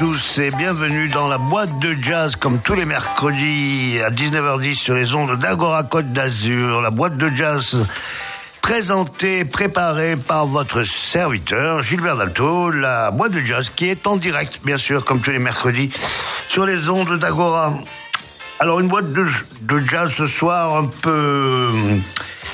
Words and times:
Tous 0.00 0.38
et 0.38 0.50
bienvenue 0.56 1.10
dans 1.10 1.28
la 1.28 1.36
boîte 1.36 1.78
de 1.78 1.92
jazz 1.92 2.34
comme 2.34 2.58
tous 2.58 2.72
les 2.72 2.86
mercredis 2.86 4.00
à 4.02 4.10
19h10 4.10 4.74
sur 4.74 4.94
les 4.94 5.14
ondes 5.14 5.38
d'Agora 5.38 5.82
Côte 5.82 6.10
d'Azur. 6.10 6.80
La 6.80 6.90
boîte 6.90 7.18
de 7.18 7.28
jazz 7.28 7.86
présentée, 8.62 9.44
préparée 9.44 10.16
par 10.16 10.46
votre 10.46 10.84
serviteur 10.84 11.82
Gilbert 11.82 12.16
Dalto. 12.16 12.70
La 12.70 13.10
boîte 13.10 13.32
de 13.32 13.40
jazz 13.40 13.68
qui 13.68 13.90
est 13.90 14.06
en 14.06 14.16
direct, 14.16 14.60
bien 14.64 14.78
sûr, 14.78 15.04
comme 15.04 15.20
tous 15.20 15.32
les 15.32 15.38
mercredis 15.38 15.90
sur 16.48 16.64
les 16.64 16.88
ondes 16.88 17.18
d'Agora. 17.18 17.74
Alors 18.58 18.80
une 18.80 18.88
boîte 18.88 19.12
de, 19.12 19.26
de 19.60 19.86
jazz 19.86 20.10
ce 20.16 20.26
soir 20.26 20.76
un 20.76 20.86
peu 20.86 21.68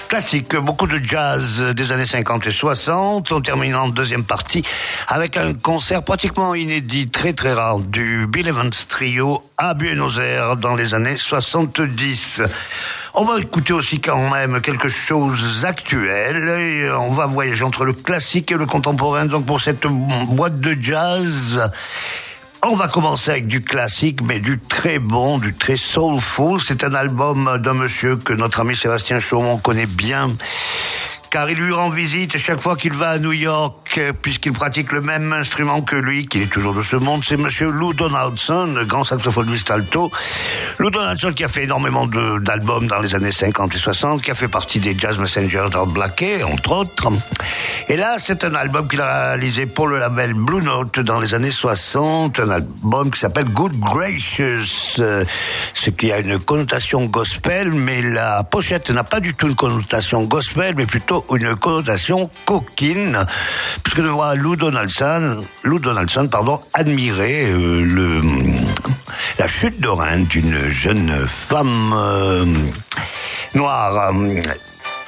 classique, 0.07 0.57
beaucoup 0.57 0.87
de 0.87 1.03
jazz 1.03 1.75
des 1.75 1.93
années 1.93 2.05
50 2.05 2.47
et 2.47 2.51
60. 2.51 3.33
On 3.33 3.41
termine 3.41 3.75
en 3.75 3.89
deuxième 3.89 4.25
partie 4.25 4.63
avec 5.09 5.37
un 5.37 5.55
concert 5.55 6.03
pratiquement 6.03 6.55
inédit, 6.55 7.09
très 7.09 7.33
très 7.33 7.53
rare, 7.53 7.81
du 7.81 8.27
Bill 8.27 8.49
Evans 8.49 8.71
Trio 8.89 9.43
à 9.59 9.75
Buenos 9.75 10.19
Aires 10.19 10.57
dans 10.57 10.75
les 10.75 10.95
années 10.95 11.17
70. 11.17 12.43
On 13.15 13.25
va 13.25 13.39
écouter 13.39 13.73
aussi 13.73 14.01
quand 14.01 14.31
même 14.31 14.61
quelque 14.61 14.89
chose 14.89 15.65
actuel. 15.65 16.93
On 16.99 17.11
va 17.11 17.27
voyager 17.27 17.65
entre 17.65 17.85
le 17.85 17.93
classique 17.93 18.53
et 18.53 18.57
le 18.57 18.67
contemporain. 18.67 19.25
Donc 19.25 19.47
pour 19.47 19.61
cette 19.61 19.87
boîte 19.87 20.61
de 20.61 20.77
jazz, 20.81 21.71
on 22.69 22.75
va 22.75 22.89
commencer 22.89 23.31
avec 23.31 23.47
du 23.47 23.63
classique, 23.63 24.21
mais 24.23 24.41
du 24.41 24.59
très 24.59 24.99
bon, 24.99 25.39
du 25.39 25.55
très 25.55 25.77
soulful. 25.77 26.61
C'est 26.61 26.83
un 26.85 26.95
album 26.95 27.59
d'un 27.63 27.75
monsieur 27.75 28.17
que 28.17 28.33
notre 28.33 28.61
ami 28.61 28.75
Sébastien 28.75 29.21
Chaumont 29.21 29.59
connaît 29.59 29.87
bien 29.87 30.35
car 31.37 31.51
il 31.51 31.59
lui 31.59 31.75
rend 31.75 31.91
visite 31.91 32.39
chaque 32.39 32.61
fois 32.61 32.77
qu'il 32.77 32.95
va 32.95 33.11
à 33.11 33.19
New 33.19 33.35
York, 33.35 34.01
puisqu'il 34.23 34.53
pratique 34.53 34.91
le 34.91 35.03
même 35.03 35.35
instrument 35.35 35.83
que 35.83 35.95
lui, 35.95 36.25
qu'il 36.25 36.41
est 36.41 36.51
toujours 36.51 36.73
de 36.73 36.81
ce 36.81 36.97
monde, 36.97 37.27
c'est 37.27 37.37
monsieur 37.37 37.69
Lou 37.69 37.93
Donaldson, 37.93 38.75
grand 38.87 39.05
saxophoniste 39.05 39.71
alto. 39.71 40.11
Lou 40.79 40.89
Donaldson 40.89 41.33
qui 41.37 41.45
a 41.45 41.49
fait 41.49 41.65
énormément 41.65 42.07
d'albums 42.07 42.87
dans 42.87 43.01
les 43.01 43.15
années 43.15 43.33
50 43.33 43.75
et 43.75 43.79
60, 43.79 44.23
qui 44.23 44.31
a 44.31 44.35
fait 44.35 44.49
partie 44.49 44.81
des 44.81 44.99
Jazz 44.99 45.19
Messengers 45.19 45.67
d'Art 45.71 45.89
Blackie, 45.89 46.43
entre 46.43 46.73
autres. 46.73 47.13
Et 47.91 47.99
là, 47.99 48.17
c'est 48.17 48.43
un 48.43 48.55
album 48.55 48.89
qu'il 48.89 49.03
a 49.03 49.33
réalisé 49.33 49.67
pour 49.67 49.89
le 49.89 49.99
label 49.99 50.33
Blue 50.33 50.63
Note 50.63 51.01
dans 51.01 51.21
les 51.21 51.35
années 51.35 51.51
60, 51.51 52.41
un 52.41 52.49
album 52.49 53.11
qui 53.11 53.21
s'appelle 53.21 53.51
Good 53.51 53.79
Gracious, 53.79 55.03
ce 55.75 55.91
qui 55.91 56.13
a 56.13 56.21
une 56.21 56.39
connotation 56.39 57.05
gospel, 57.05 57.73
mais 57.73 58.01
la 58.01 58.43
pochette 58.43 58.89
n'a 58.89 59.05
pas 59.05 59.21
du 59.21 59.35
tout 59.35 59.49
une 59.49 59.55
connotation 59.55 60.23
gospel, 60.23 60.73
mais 60.79 60.87
plutôt 60.87 61.26
une 61.35 61.57
connotation 61.57 62.31
coquine, 62.45 63.27
puisque 63.83 63.99
nous 63.99 64.15
voit 64.15 64.35
Lou 64.35 64.57
Donaldson, 64.57 65.43
Lou 65.65 65.79
Donaldson, 65.79 66.29
pardon, 66.29 66.61
admirer 66.75 67.51
euh, 67.51 68.21
la 69.39 69.47
chute 69.47 69.81
de 69.81 70.25
d'une 70.25 70.71
jeune 70.71 71.27
femme 71.27 71.93
euh, 71.95 72.45
noire. 73.55 74.13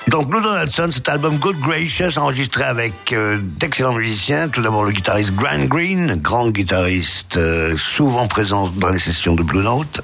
Donc 0.08 0.32
Lou 0.32 0.40
Donaldson, 0.40 0.88
cet 0.90 1.06
album 1.10 1.36
Good 1.36 1.60
Gracious, 1.60 2.18
enregistré 2.18 2.64
avec 2.64 3.12
euh, 3.12 3.38
d'excellents 3.42 3.92
musiciens. 3.92 4.48
Tout 4.48 4.62
d'abord 4.62 4.82
le 4.84 4.90
guitariste 4.90 5.34
Grant 5.34 5.66
Green, 5.66 6.16
grand 6.22 6.48
guitariste 6.48 7.36
euh, 7.36 7.76
souvent 7.76 8.26
présent 8.26 8.68
dans 8.76 8.88
les 8.88 8.98
sessions 8.98 9.34
de 9.34 9.42
Blue 9.42 9.62
Note. 9.62 10.00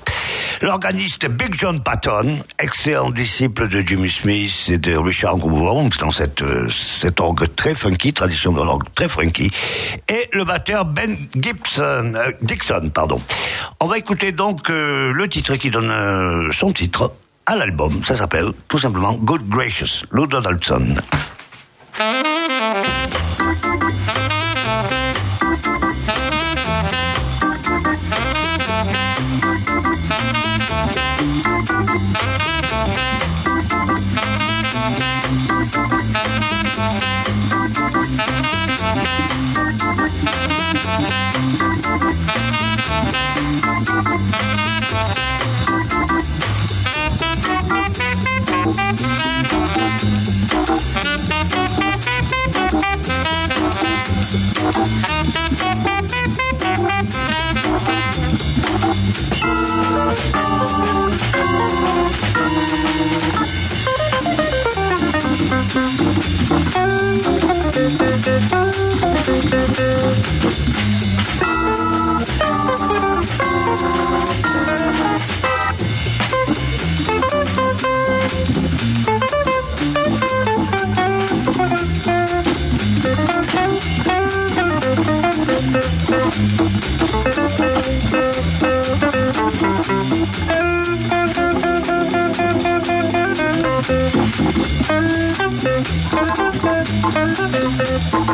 L'organiste 0.60 1.26
Big 1.30 1.54
John 1.54 1.82
Patton, 1.82 2.36
excellent 2.58 3.10
disciple 3.12 3.66
de 3.66 3.80
Jimmy 3.80 4.10
Smith 4.10 4.68
et 4.68 4.76
de 4.76 4.94
Richard 4.94 5.42
Woolworth 5.42 5.98
dans 5.98 6.10
cette, 6.10 6.42
euh, 6.42 6.68
orgue 7.18 7.54
très 7.54 7.74
funky, 7.74 8.12
tradition 8.12 8.52
de 8.52 8.58
l'orgue 8.58 8.84
très 8.94 9.08
funky. 9.08 9.50
Et 10.10 10.28
le 10.34 10.44
batteur 10.44 10.84
Ben 10.84 11.16
Gibson, 11.34 12.12
Dixon, 12.42 12.90
pardon. 12.92 13.22
On 13.80 13.86
va 13.86 13.96
écouter 13.96 14.32
donc 14.32 14.68
le 14.68 15.26
titre 15.28 15.54
qui 15.56 15.70
donne 15.70 16.52
son 16.52 16.72
titre, 16.72 17.10
à 17.46 17.56
l'album. 17.56 18.02
Ça 18.04 18.14
s'appelle 18.14 18.52
tout 18.68 18.78
simplement 18.78 19.14
Good 19.14 19.48
Gracious, 19.48 20.06
Lou 20.10 20.26
Donaldson. 20.26 20.96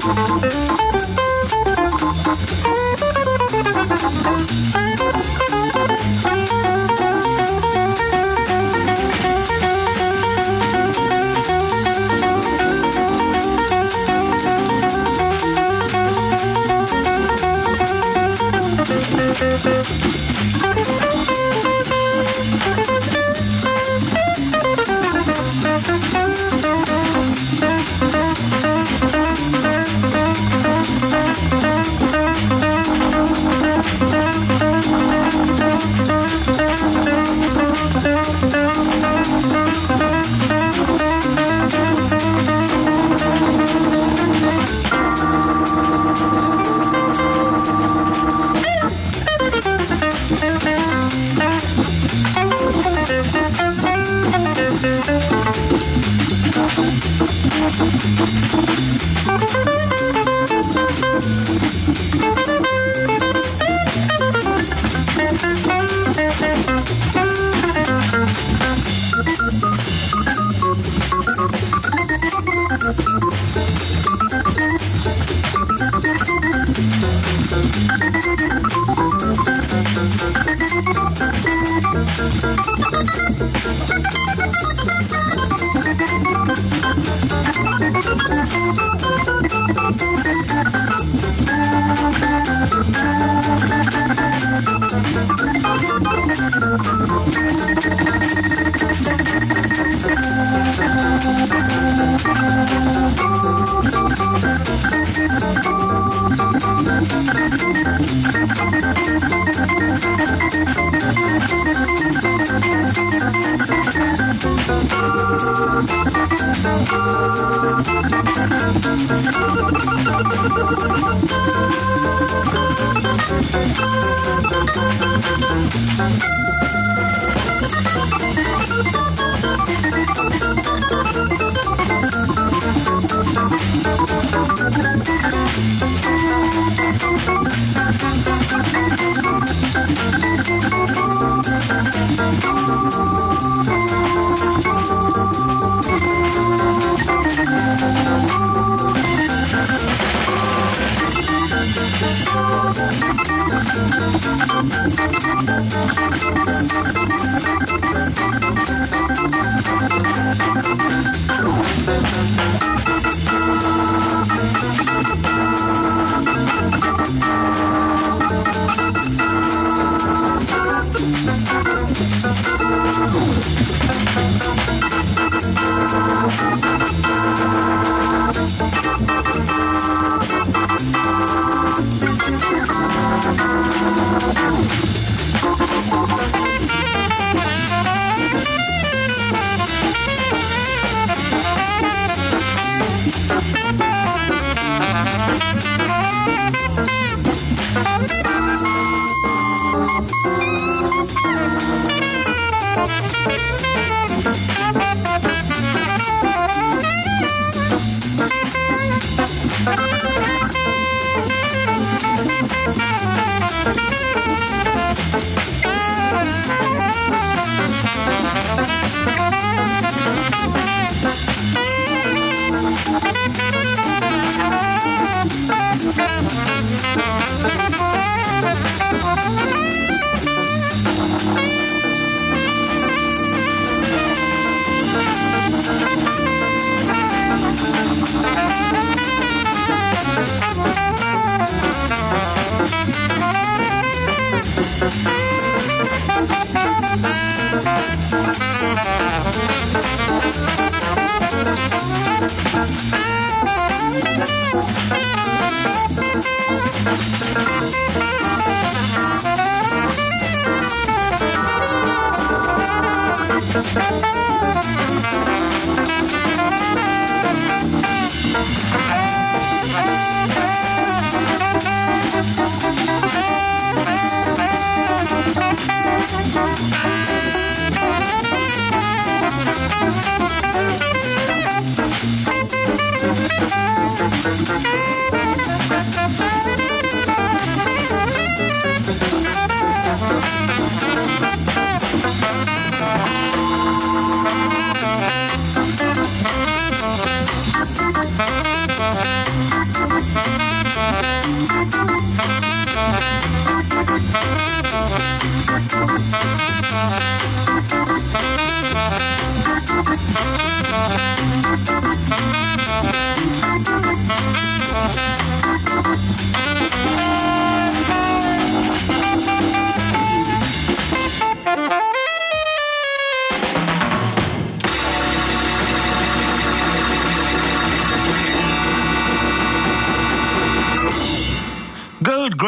Thank 0.00 0.44
you. 0.44 0.50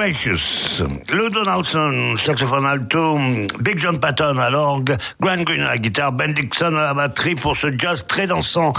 Lou 0.02 1.28
Donaldson, 1.28 2.16
saxophone 2.16 2.66
alto, 2.66 3.16
Big 3.60 3.78
John 3.78 4.00
Patton 4.00 4.36
à 4.36 4.50
l'orgue, 4.50 4.96
Grant 5.20 5.42
Green 5.44 5.60
à 5.60 5.68
la 5.68 5.78
guitare, 5.78 6.10
Ben 6.10 6.34
Dixon 6.34 6.74
à 6.74 6.82
la 6.82 6.94
batterie 6.94 7.36
pour 7.36 7.54
ce 7.54 7.68
jazz 7.78 8.04
très 8.08 8.26
dansant 8.26 8.72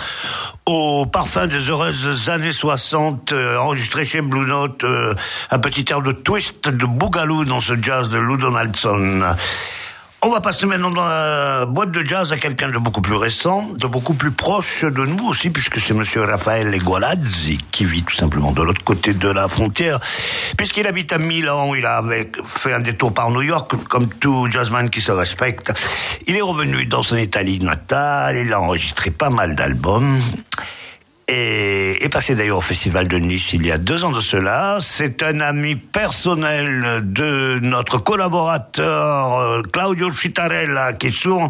au 0.65 1.05
parfum 1.05 1.47
des 1.47 1.69
heureuses 1.69 2.29
années 2.29 2.51
60, 2.51 3.31
euh, 3.31 3.57
enregistré 3.57 4.03
chez 4.03 4.19
Blue 4.19 4.45
Note, 4.45 4.83
euh, 4.83 5.15
un 5.49 5.59
petit 5.59 5.85
air 5.91 6.01
de 6.01 6.11
twist, 6.11 6.67
de 6.67 6.85
boogaloo 6.85 7.45
dans 7.45 7.61
ce 7.61 7.81
jazz 7.81 8.09
de 8.09 8.17
Lou 8.17 8.35
Donaldson. 8.35 9.21
On 10.25 10.29
va 10.29 10.39
passer 10.39 10.65
maintenant 10.65 10.89
dans 10.89 11.05
la 11.05 11.65
boîte 11.65 11.91
de 11.91 12.01
jazz 12.01 12.31
à 12.31 12.37
quelqu'un 12.37 12.69
de 12.69 12.77
beaucoup 12.77 13.01
plus 13.01 13.15
récent, 13.15 13.67
de 13.77 13.87
beaucoup 13.87 14.13
plus 14.13 14.31
proche 14.31 14.85
de 14.85 15.05
nous 15.05 15.27
aussi, 15.27 15.49
puisque 15.49 15.81
c'est 15.81 15.93
monsieur 15.93 16.21
Raphaël 16.21 16.73
Egualazzi, 16.73 17.57
qui 17.71 17.83
vit 17.83 18.03
tout 18.03 18.15
simplement 18.15 18.53
de 18.53 18.61
l'autre 18.61 18.85
côté 18.85 19.13
de 19.13 19.27
la 19.27 19.49
frontière, 19.49 19.99
puisqu'il 20.55 20.87
habite 20.87 21.11
à 21.11 21.17
Milan, 21.17 21.75
il 21.75 21.85
a 21.85 22.01
fait 22.45 22.71
un 22.71 22.79
détour 22.79 23.13
par 23.13 23.31
New 23.31 23.41
York, 23.41 23.73
comme 23.89 24.07
tout 24.07 24.47
jazzman 24.49 24.89
qui 24.89 25.01
se 25.01 25.11
respecte. 25.11 25.73
Il 26.25 26.37
est 26.37 26.41
revenu 26.41 26.85
dans 26.85 27.03
son 27.03 27.17
Italie 27.17 27.59
natale, 27.59 28.37
il 28.37 28.53
a 28.53 28.61
enregistré 28.61 29.11
pas 29.11 29.29
mal 29.29 29.55
d'albums 29.55 30.21
et 31.27 32.03
est 32.03 32.09
passé 32.09 32.35
d'ailleurs 32.35 32.57
au 32.57 32.61
Festival 32.61 33.07
de 33.07 33.17
Nice 33.17 33.53
il 33.53 33.65
y 33.65 33.71
a 33.71 33.77
deux 33.77 34.03
ans 34.03 34.11
de 34.11 34.19
cela. 34.19 34.77
C'est 34.81 35.23
un 35.23 35.39
ami 35.39 35.75
personnel 35.75 37.01
de 37.03 37.59
notre 37.61 37.97
collaborateur 37.97 39.39
euh, 39.39 39.61
Claudio 39.61 40.13
Citarella 40.13 40.93
qui 40.93 41.11
souvent 41.11 41.49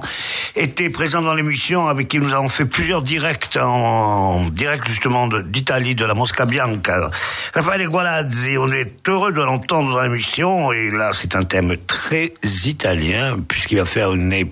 était 0.55 0.89
présent 0.89 1.21
dans 1.21 1.33
l'émission 1.33 1.87
avec 1.87 2.07
qui 2.07 2.19
nous 2.19 2.33
avons 2.33 2.49
fait 2.49 2.65
plusieurs 2.65 3.01
directs 3.01 3.57
en 3.59 4.45
direct 4.49 4.87
justement 4.87 5.27
d'Italie, 5.27 5.95
de, 5.95 6.05
la 6.05 6.13
Mosca 6.13 6.45
Bianca. 6.45 7.09
Raffaele 7.53 7.87
Gualazzi, 7.87 8.57
on 8.57 8.71
est 8.71 9.07
heureux 9.07 9.31
de 9.31 9.41
l'entendre 9.41 9.95
dans 9.95 10.01
l'émission 10.01 10.71
et 10.71 10.91
là 10.91 11.11
c'est 11.13 11.35
un 11.35 11.43
thème 11.43 11.75
très 11.87 12.33
italien 12.65 13.37
puisqu'il 13.47 13.77
va 13.77 13.85
faire 13.85 14.13
une 14.13 14.45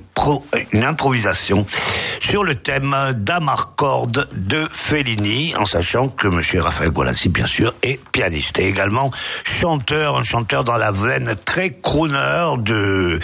improvisation 0.74 1.66
sur 2.20 2.44
le 2.44 2.56
thème 2.56 2.96
d'Amarcord 3.16 4.08
de 4.08 4.68
En 5.58 5.66
sachant 5.66 6.08
que 6.08 6.28
M. 6.28 6.62
Raphaël 6.62 6.92
Gualassi, 6.92 7.30
bien 7.30 7.46
sûr, 7.46 7.74
est 7.84 8.00
pianiste 8.12 8.60
et 8.60 8.68
également 8.68 9.12
chanteur, 9.44 10.18
un 10.18 10.24
chanteur 10.24 10.64
dans 10.64 10.78
la 10.78 10.92
veine 10.92 11.36
très 11.44 11.72
crooner 11.72 12.56
de 12.60 13.20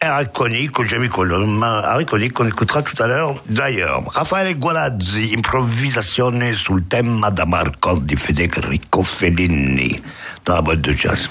Eric 0.00 0.32
Connick 0.32 0.78
ou 0.78 0.84
qu'on 2.32 2.46
écoutera 2.46 2.82
tout 2.82 3.02
à 3.02 3.06
l'heure 3.06 3.42
d'ailleurs. 3.48 4.02
Raphaël 4.14 4.56
Gualazzi, 4.56 5.34
improvisation 5.36 6.32
sur 6.54 6.74
le 6.74 6.82
thème 6.82 7.26
d'Amarcord 7.32 8.00
di 8.00 8.14
Federico 8.14 9.02
Fellini 9.02 10.00
dans 10.44 10.56
la 10.56 10.62
boîte 10.62 10.80
de 10.80 10.92
jazz. 10.92 11.28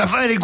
Raphaël 0.00 0.38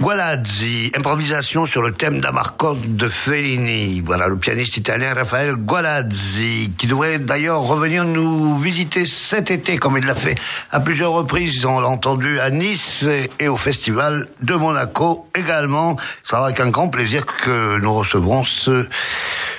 Gualazzi, 0.00 0.90
improvisation 0.96 1.66
sur 1.66 1.82
le 1.82 1.92
thème 1.92 2.20
d'Amarcord 2.20 2.78
de 2.86 3.06
Fellini. 3.06 4.00
Voilà, 4.00 4.28
le 4.28 4.36
pianiste 4.38 4.78
italien 4.78 5.12
Raphaël 5.12 5.56
Gualazzi, 5.56 6.72
qui 6.78 6.86
devrait 6.86 7.18
d'ailleurs 7.18 7.60
revenir 7.60 8.04
nous 8.04 8.56
visiter 8.56 9.04
cet 9.04 9.50
été, 9.50 9.76
comme 9.76 9.98
il 9.98 10.06
l'a 10.06 10.14
fait 10.14 10.40
à 10.70 10.80
plusieurs 10.80 11.12
reprises. 11.12 11.66
On 11.66 11.80
l'a 11.80 11.88
entendu 11.88 12.40
à 12.40 12.48
Nice 12.48 13.04
et 13.38 13.48
au 13.48 13.56
Festival 13.56 14.26
de 14.40 14.54
Monaco 14.54 15.28
également. 15.34 15.98
Ça 16.22 16.36
sera 16.36 16.46
avec 16.46 16.60
un 16.60 16.70
grand 16.70 16.88
plaisir 16.88 17.26
que 17.26 17.78
nous 17.80 17.92
recevrons 17.92 18.46
ce 18.46 18.86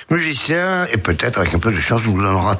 musicien 0.10 0.88
et 0.92 0.98
peut-être 0.98 1.38
avec 1.38 1.54
un 1.54 1.60
peu 1.60 1.72
de 1.72 1.80
chance 1.80 2.02
nous 2.06 2.20
donnera 2.20 2.58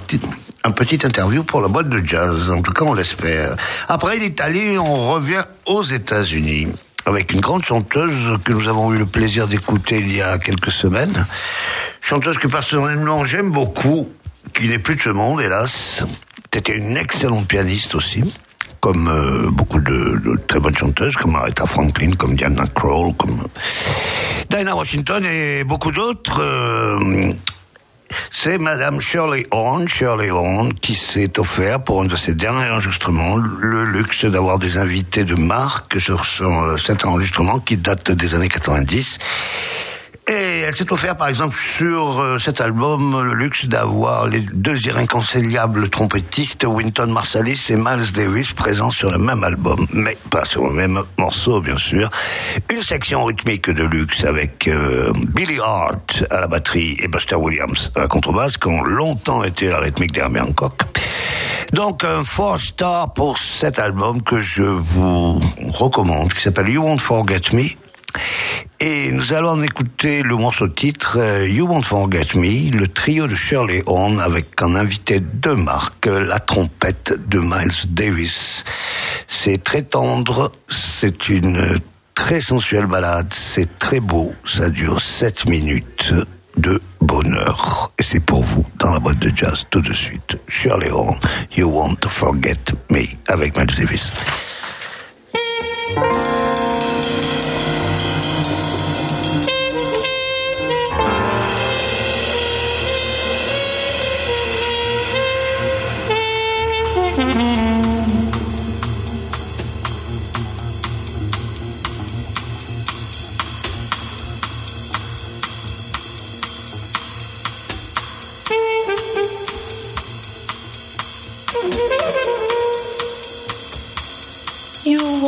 un 0.66 0.72
petit 0.72 1.00
interview 1.06 1.44
pour 1.44 1.62
la 1.62 1.68
boîte 1.68 1.90
de 1.90 2.02
jazz. 2.04 2.50
En 2.50 2.62
tout 2.62 2.74
cas, 2.74 2.86
on 2.86 2.96
l'espère. 2.96 3.56
Après 3.88 4.18
l'Italie, 4.18 4.80
on 4.80 5.12
revient 5.12 5.44
aux 5.68 5.84
États-Unis 5.84 6.70
avec 7.06 7.32
une 7.32 7.40
grande 7.40 7.64
chanteuse 7.64 8.40
que 8.44 8.52
nous 8.52 8.68
avons 8.68 8.92
eu 8.92 8.98
le 8.98 9.06
plaisir 9.06 9.48
d'écouter 9.48 10.00
il 10.00 10.16
y 10.16 10.24
a 10.24 10.40
quelques 10.40 10.72
semaines. 10.72 11.26
Chanteuse 12.02 12.40
que 12.40 12.48
personnellement 12.48 13.26
j'aime 13.26 13.52
beaucoup, 13.52 14.10
qui 14.56 14.68
n'est 14.68 14.80
plus 14.80 14.96
de 14.96 15.02
ce 15.02 15.10
monde, 15.10 15.40
hélas. 15.40 16.04
C'était 16.52 16.76
une 16.76 16.98
excellente 16.98 17.48
pianiste 17.48 17.94
aussi, 17.94 18.24
comme 18.80 19.08
euh, 19.08 19.52
beaucoup 19.52 19.80
de, 19.80 20.40
très 20.48 20.60
bonnes 20.60 20.76
chanteuses, 20.76 21.16
comme 21.16 21.36
Aretha 21.36 21.68
Franklin, 21.68 22.14
comme 22.18 22.36
Diana 22.36 22.64
Krall, 22.74 23.14
comme 23.18 23.46
Diana 24.50 24.76
Washington 24.76 25.24
et 25.26 25.64
beaucoup 25.64 25.92
d'autres. 25.92 26.42
Euh, 26.42 27.34
c'est 28.30 28.58
Madame 28.58 29.02
Shirley 29.02 29.48
Horn, 29.52 29.88
Shirley 29.88 30.30
Horn, 30.30 30.74
qui 30.74 30.94
s'est 30.94 31.40
offert 31.40 31.84
pour 31.84 32.02
un 32.02 32.06
de 32.06 32.16
ses 32.16 32.34
derniers 32.34 32.70
enregistrements 32.70 33.38
le 33.38 33.86
luxe 33.86 34.26
d'avoir 34.26 34.60
des 34.60 34.78
invités 34.78 35.24
de 35.24 35.36
marque 35.36 36.00
sur 36.00 36.26
son, 36.26 36.64
euh, 36.64 36.78
cet 36.78 37.06
enregistrement 37.06 37.60
qui 37.60 37.78
date 37.78 38.12
des 38.12 38.36
années 38.36 38.50
90 38.50 39.20
et 40.28 40.62
elle 40.62 40.74
s'est 40.74 40.92
offert, 40.92 41.16
par 41.16 41.28
exemple, 41.28 41.56
sur 41.56 42.20
euh, 42.20 42.40
cet 42.40 42.60
album, 42.60 43.24
le 43.24 43.34
luxe 43.36 43.66
d'avoir 43.66 44.28
les 44.28 44.40
deux 44.40 44.88
irréconciliables 44.88 45.90
trompettistes, 45.90 46.66
Winton 46.66 47.08
Marsalis 47.08 47.66
et 47.70 47.76
Miles 47.76 48.12
Davis, 48.14 48.54
présents 48.54 48.92
sur 48.92 49.12
le 49.12 49.20
même 49.20 49.44
album, 49.44 49.86
mais 49.94 50.18
pas 50.32 50.44
sur 50.44 50.66
le 50.68 50.74
même 50.74 51.04
morceau, 51.18 51.62
bien 51.62 51.78
sûr. 51.78 52.10
Une 52.72 52.82
section 52.82 53.26
rythmique 53.26 53.70
de 53.70 53.84
luxe 53.84 54.24
avec 54.24 54.68
euh, 54.68 55.12
Billy 55.16 55.60
Hart 55.60 56.26
à 56.32 56.42
la 56.42 56.48
batterie 56.48 56.98
et 57.00 57.08
Buster 57.08 57.36
Williams 57.36 57.92
à 57.96 58.00
la 58.02 58.08
contrebasse, 58.08 58.58
qui 58.58 58.68
ont 58.68 58.84
longtemps 58.84 59.44
été 59.44 59.68
la 59.68 59.80
rythmique 59.80 60.12
d'Herbie 60.12 60.40
Hancock. 60.40 60.82
Donc, 61.74 62.04
un 62.04 62.24
four 62.24 62.60
star 62.60 63.14
pour 63.14 63.38
cet 63.38 63.80
album 63.80 64.22
que 64.24 64.40
je 64.40 64.64
vous 64.64 65.40
recommande, 65.68 66.34
qui 66.34 66.42
s'appelle 66.42 66.70
You 66.70 66.84
Won't 66.84 67.00
Forget 67.00 67.54
Me. 67.54 67.85
Et 68.80 69.12
nous 69.12 69.34
allons 69.34 69.62
écouter 69.64 70.22
le 70.22 70.36
morceau 70.36 70.68
titre 70.68 71.18
euh, 71.20 71.48
You 71.48 71.68
Won't 71.68 71.84
Forget 71.84 72.36
Me, 72.36 72.72
le 72.72 72.88
trio 72.88 73.28
de 73.28 73.36
Shirley 73.36 73.84
Horn 73.86 74.20
avec 74.20 74.62
un 74.62 74.76
invité 74.76 75.20
de 75.20 75.52
marque, 75.52 76.06
la 76.06 76.40
trompette 76.40 77.14
de 77.28 77.40
Miles 77.40 77.90
Davis. 77.90 78.66
C'est 79.28 79.64
très 79.64 79.82
tendre, 79.82 80.52
c'est 80.70 81.30
une 81.30 81.80
très 82.14 82.42
sensuelle 82.42 82.86
balade, 82.86 83.34
c'est 83.34 83.78
très 83.78 84.00
beau, 84.00 84.34
ça 84.46 84.70
dure 84.70 85.02
7 85.02 85.48
minutes 85.48 86.14
de 86.58 86.82
bonheur. 87.02 87.92
Et 87.98 88.04
c'est 88.04 88.20
pour 88.20 88.44
vous 88.44 88.66
dans 88.80 88.92
la 88.92 89.00
boîte 89.00 89.20
de 89.20 89.32
jazz 89.36 89.66
tout 89.70 89.82
de 89.82 89.94
suite. 89.94 90.38
Shirley 90.48 90.90
Horn, 90.90 91.18
You 91.56 91.70
Won't 91.70 92.08
Forget 92.08 92.74
Me 92.90 93.04
avec 93.28 93.58
Miles 93.58 93.76
Davis. 93.76 94.12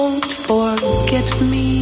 Don't 0.08 0.26
forget 0.48 1.30
me. 1.42 1.82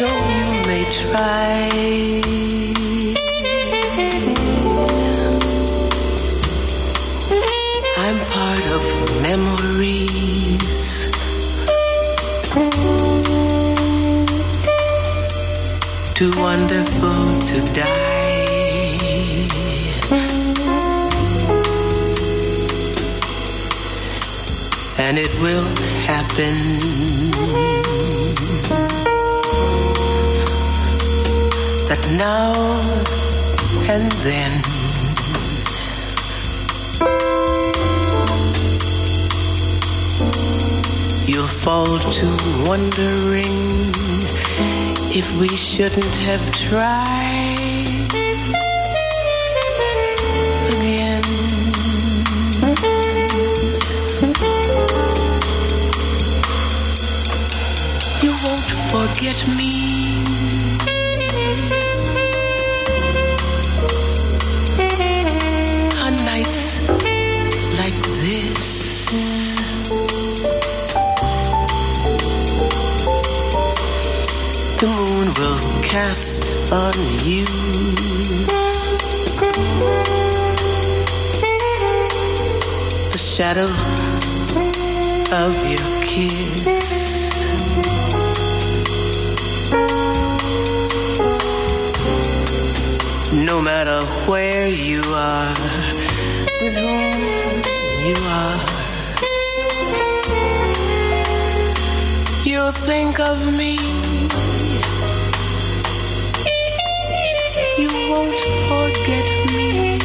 Though 0.00 0.22
you 0.36 0.48
may 0.66 0.84
try, 1.00 1.70
I'm 8.04 8.18
part 8.34 8.64
of 8.76 8.82
memories. 9.22 10.90
Too 16.14 16.32
wonderful 16.36 17.38
to 17.50 17.74
die. 17.74 18.19
and 25.10 25.18
it 25.18 25.34
will 25.40 25.64
happen. 26.06 26.54
That 31.88 32.02
now 32.16 32.52
and 33.90 34.12
then 34.22 34.52
you'll 41.26 41.54
fall 41.64 41.98
to 42.18 42.26
wondering 42.68 43.56
if 45.18 45.26
we 45.40 45.48
shouldn't 45.48 46.14
have 46.28 46.52
tried. 46.52 47.29
Forget 59.20 59.48
me. 59.48 59.72
On 66.04 66.16
nights 66.24 66.80
like 67.80 67.98
this. 68.24 68.70
the 74.80 74.86
moon 74.86 75.26
will 75.38 75.60
cast 75.82 76.72
on 76.72 76.94
you. 77.28 77.44
The 83.12 83.18
shadow 83.18 83.68
of 85.44 85.54
your 85.68 86.04
kiss. 86.06 86.49
Matter 93.84 94.04
where 94.30 94.68
you 94.68 95.00
are, 95.06 95.54
with 96.60 96.76
whom 96.76 97.12
you 98.08 98.16
are, 98.40 98.58
you'll 102.44 102.72
think 102.72 103.18
of 103.20 103.38
me 103.56 103.78
You 107.78 107.90
won't 108.10 108.40
forget 108.70 109.26
me. 109.56 109.98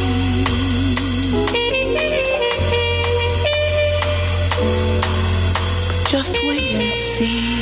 Just 6.07 6.33
wait 6.47 6.75
and 6.75 6.93
see. 6.93 7.54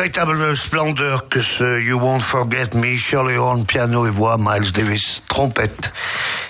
Véritable 0.00 0.56
splendeur 0.56 1.28
que 1.28 1.42
ce 1.42 1.78
You 1.78 1.98
Won't 1.98 2.20
Forget 2.20 2.70
Me, 2.74 2.96
Shirley 2.96 3.36
Horn, 3.36 3.66
piano 3.66 4.06
et 4.06 4.10
voix, 4.10 4.38
Miles 4.38 4.72
Davis, 4.72 5.22
trompette. 5.28 5.92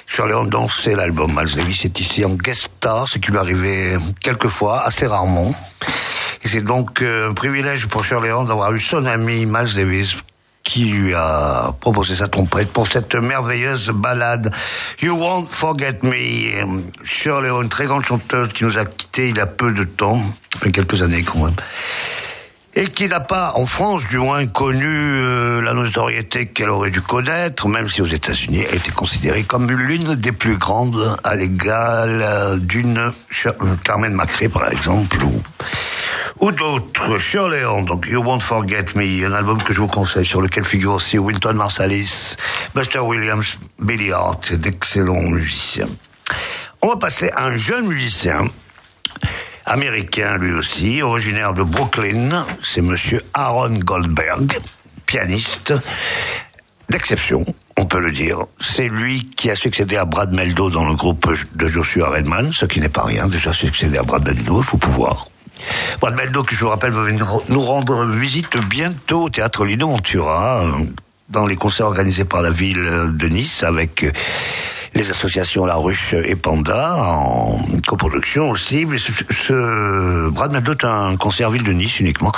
Shirley 0.06 0.34
Horn 0.34 0.48
dansait 0.48 0.94
l'album. 0.94 1.32
Miles 1.36 1.56
Davis 1.56 1.84
est 1.84 1.98
ici 1.98 2.24
en 2.24 2.34
guest 2.34 2.70
star, 2.76 3.08
ce 3.08 3.18
qui 3.18 3.32
lui 3.32 3.38
arrivait 3.38 3.96
quelquefois, 4.20 4.84
assez 4.84 5.04
rarement. 5.04 5.52
Et 6.44 6.48
c'est 6.48 6.60
donc 6.60 7.02
euh, 7.02 7.30
un 7.30 7.34
privilège 7.34 7.86
pour 7.86 8.04
Shirley 8.04 8.30
Horn 8.30 8.46
d'avoir 8.46 8.72
eu 8.72 8.78
son 8.78 9.04
ami 9.04 9.46
Miles 9.46 9.74
Davis 9.74 10.18
qui 10.62 10.84
lui 10.84 11.12
a 11.12 11.74
proposé 11.80 12.14
sa 12.14 12.28
trompette 12.28 12.72
pour 12.72 12.86
cette 12.86 13.16
merveilleuse 13.16 13.90
balade 13.90 14.54
You 15.02 15.16
Won't 15.16 15.48
Forget 15.48 15.98
Me. 16.04 16.84
Shirley 17.02 17.48
Horn, 17.48 17.68
très 17.68 17.86
grande 17.86 18.04
chanteuse 18.04 18.50
qui 18.50 18.62
nous 18.62 18.78
a 18.78 18.84
quittés 18.84 19.30
il 19.30 19.38
y 19.38 19.40
a 19.40 19.46
peu 19.46 19.72
de 19.72 19.82
temps, 19.82 20.22
enfin 20.54 20.70
quelques 20.70 21.02
années 21.02 21.24
quand 21.24 21.46
même 21.46 21.56
et 22.74 22.86
qui 22.86 23.08
n'a 23.08 23.20
pas, 23.20 23.52
en 23.56 23.66
France 23.66 24.06
du 24.06 24.18
moins, 24.18 24.46
connu 24.46 24.86
euh, 24.86 25.60
la 25.60 25.74
notoriété 25.74 26.46
qu'elle 26.46 26.70
aurait 26.70 26.90
dû 26.90 27.00
connaître, 27.00 27.66
même 27.66 27.88
si 27.88 28.00
aux 28.00 28.06
États-Unis 28.06 28.64
elle 28.68 28.76
était 28.76 28.92
considérée 28.92 29.42
comme 29.42 29.70
l'une 29.70 30.14
des 30.14 30.32
plus 30.32 30.56
grandes, 30.56 31.16
à 31.24 31.34
l'égal 31.34 32.20
euh, 32.22 32.56
d'une 32.56 32.98
euh, 32.98 33.74
Carmen 33.82 34.12
Macré 34.12 34.48
par 34.48 34.70
exemple, 34.70 35.18
ou, 36.40 36.52
d'autres. 36.52 37.18
Shirley 37.18 37.62
donc 37.86 38.06
You 38.08 38.22
Won't 38.22 38.40
Forget 38.40 38.86
Me, 38.94 39.26
un 39.26 39.32
album 39.32 39.60
que 39.62 39.72
je 39.72 39.80
vous 39.80 39.88
conseille, 39.88 40.24
sur 40.24 40.40
lequel 40.40 40.64
figure 40.64 40.92
aussi 40.92 41.18
Winton 41.18 41.54
Marsalis, 41.54 42.36
Buster 42.74 43.00
Williams, 43.00 43.58
Billy 43.80 44.12
Hart, 44.12 44.52
d'excellents 44.52 45.22
musiciens. 45.22 45.88
On 46.82 46.88
va 46.88 46.96
passer 46.96 47.30
à 47.36 47.46
un 47.46 47.56
jeune 47.56 47.88
musicien 47.88 48.46
américain 49.70 50.36
lui 50.36 50.52
aussi, 50.52 51.00
originaire 51.00 51.54
de 51.54 51.62
Brooklyn. 51.62 52.44
C'est 52.62 52.82
monsieur 52.82 53.22
Aaron 53.34 53.78
Goldberg, 53.78 54.58
pianiste 55.06 55.72
d'exception, 56.88 57.46
on 57.76 57.86
peut 57.86 58.00
le 58.00 58.10
dire. 58.10 58.46
C'est 58.58 58.88
lui 58.88 59.30
qui 59.36 59.48
a 59.48 59.54
succédé 59.54 59.96
à 59.96 60.04
Brad 60.04 60.32
Meldo 60.32 60.70
dans 60.70 60.84
le 60.84 60.94
groupe 60.94 61.32
de 61.54 61.68
Joshua 61.68 62.10
Redman, 62.10 62.50
ce 62.52 62.66
qui 62.66 62.80
n'est 62.80 62.88
pas 62.88 63.04
rien, 63.04 63.28
déjà 63.28 63.52
succédé 63.52 63.96
à 63.96 64.02
Brad 64.02 64.26
Meldo, 64.26 64.60
il 64.60 64.64
faut 64.64 64.76
pouvoir. 64.76 65.28
Brad 66.00 66.16
Meldo, 66.16 66.42
qui 66.42 66.56
je 66.56 66.64
vous 66.64 66.70
rappelle, 66.70 66.90
va 66.90 67.02
venir 67.02 67.26
nous 67.48 67.60
rendre 67.60 68.04
visite 68.06 68.56
bientôt 68.56 69.24
au 69.24 69.30
théâtre 69.30 69.64
Lino 69.64 69.86
Montura, 69.86 70.64
dans 71.28 71.46
les 71.46 71.56
concerts 71.56 71.86
organisés 71.86 72.24
par 72.24 72.42
la 72.42 72.50
ville 72.50 73.10
de 73.12 73.28
Nice 73.28 73.62
avec 73.62 74.04
les 74.94 75.10
associations 75.10 75.64
La 75.64 75.76
Ruche 75.76 76.14
et 76.14 76.36
Panda 76.36 76.96
en 76.96 77.58
coproduction 77.86 78.50
aussi. 78.50 78.84
Mais 78.84 78.98
ce, 78.98 79.12
ce 79.12 80.28
Brad 80.28 80.54
est 80.54 80.84
un 80.84 81.16
concert 81.16 81.50
ville 81.50 81.64
de 81.64 81.72
Nice 81.72 82.00
uniquement, 82.00 82.32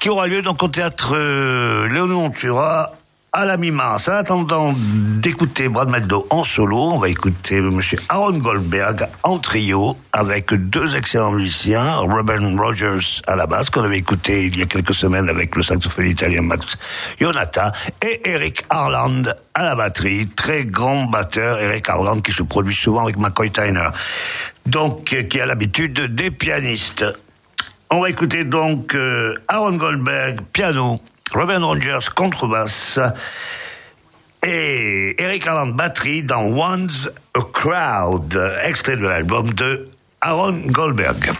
qui 0.00 0.08
aura 0.08 0.26
lieu 0.26 0.42
donc 0.42 0.62
au 0.62 0.68
théâtre 0.68 1.14
euh, 1.16 1.88
Léonon 1.88 2.22
Montura 2.22 2.92
à 3.32 3.44
la 3.44 3.56
mi-mars. 3.56 4.08
En 4.08 4.12
attendant 4.12 4.74
d'écouter 4.76 5.68
Brad 5.68 5.88
Meldo 5.88 6.26
en 6.30 6.42
solo, 6.42 6.76
on 6.76 6.98
va 6.98 7.08
écouter 7.08 7.60
Monsieur 7.60 7.98
Aaron 8.08 8.38
Goldberg 8.38 9.06
en 9.22 9.38
trio 9.38 9.96
avec 10.12 10.52
deux 10.52 10.96
excellents 10.96 11.32
musiciens, 11.32 11.96
Robin 11.96 12.56
Rogers 12.58 13.22
à 13.26 13.36
la 13.36 13.46
basse 13.46 13.70
qu'on 13.70 13.82
avait 13.82 13.98
écouté 13.98 14.46
il 14.46 14.58
y 14.58 14.62
a 14.62 14.66
quelques 14.66 14.94
semaines 14.94 15.28
avec 15.28 15.54
le 15.54 15.62
saxophone 15.62 16.06
italien 16.06 16.42
Max 16.42 16.76
Ionata 17.20 17.72
et 18.02 18.20
Eric 18.28 18.64
Harland 18.68 19.34
à 19.54 19.64
la 19.64 19.74
batterie, 19.74 20.26
très 20.28 20.64
grand 20.64 21.04
batteur 21.04 21.60
Eric 21.60 21.88
Harland 21.88 22.22
qui 22.22 22.32
se 22.32 22.42
produit 22.42 22.74
souvent 22.74 23.04
avec 23.04 23.16
McCoy 23.16 23.50
Tyner, 23.50 23.88
donc 24.66 25.04
qui 25.04 25.40
a 25.40 25.46
l'habitude 25.46 26.14
des 26.14 26.30
pianistes. 26.30 27.04
On 27.90 28.00
va 28.00 28.10
écouter 28.10 28.44
donc 28.44 28.94
euh, 28.94 29.34
Aaron 29.48 29.76
Goldberg 29.76 30.40
piano 30.52 31.00
Robin 31.32 31.64
Rogers 31.64 32.10
contrebasse 32.14 32.98
et 34.42 35.22
Eric 35.22 35.46
Harland 35.46 35.76
batterie 35.76 36.22
dans 36.22 36.44
One's 36.44 37.10
a 37.34 37.40
Crowd, 37.52 38.40
extrait 38.64 38.96
de 38.96 39.06
l'album 39.06 39.52
de 39.52 39.88
Aaron 40.20 40.62
Goldberg. 40.66 41.32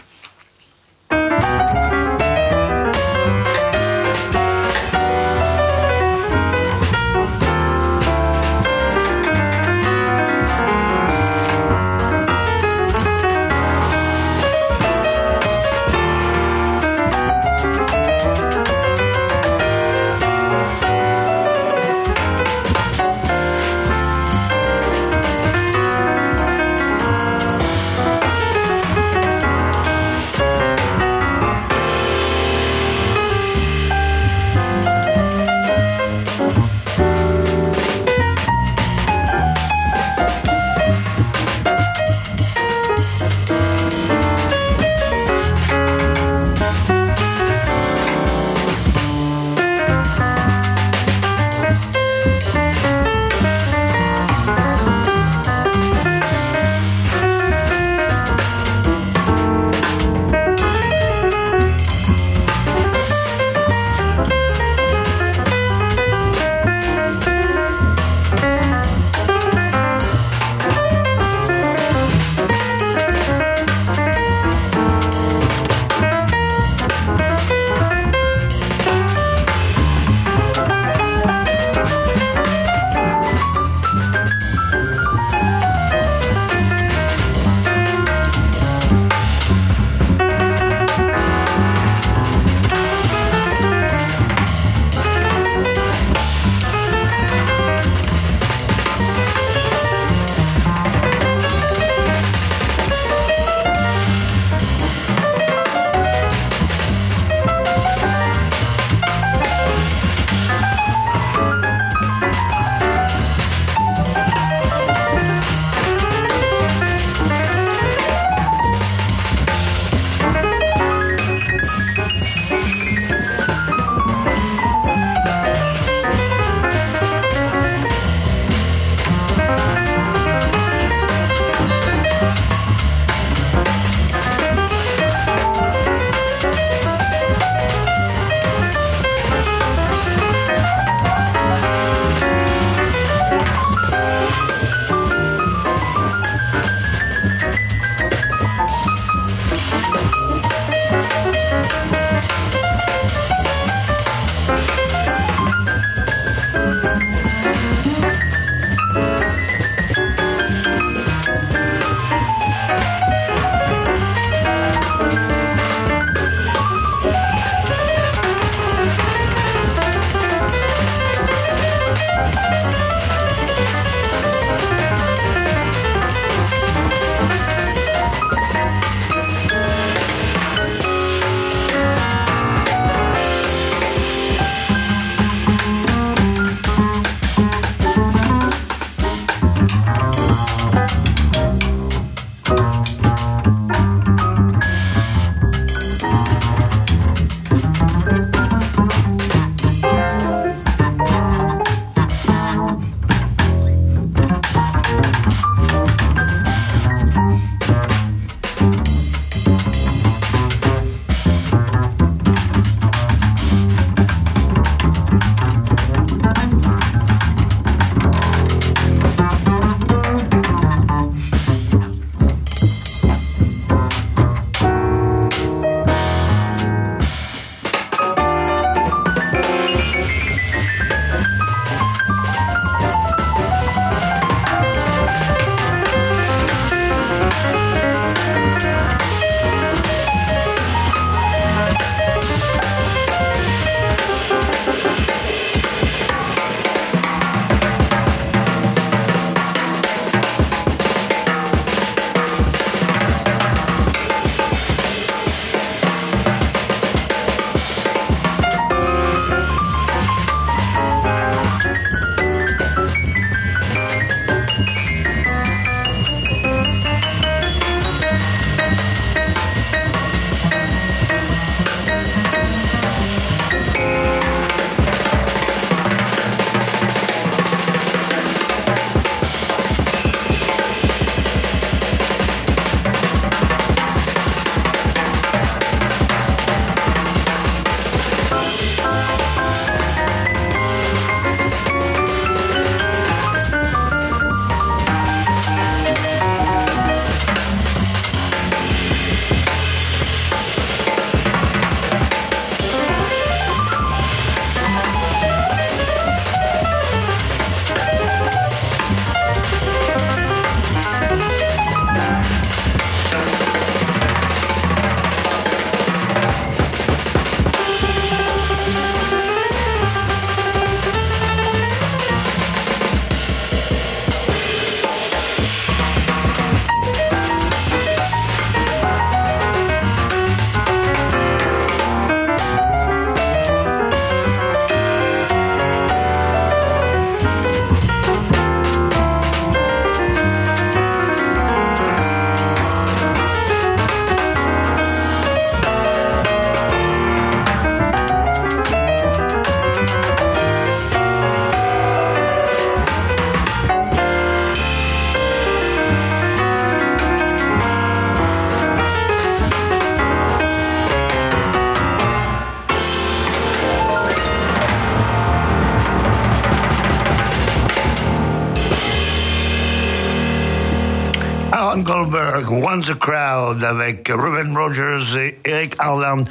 Goldberg, 372.42 372.64
Once 372.64 372.90
a 372.90 372.94
Crowd, 372.94 373.64
avec 373.64 374.08
Reuben 374.08 374.56
Rogers 374.56 375.18
et 375.18 375.38
Eric 375.44 375.74
Harland. 375.78 376.24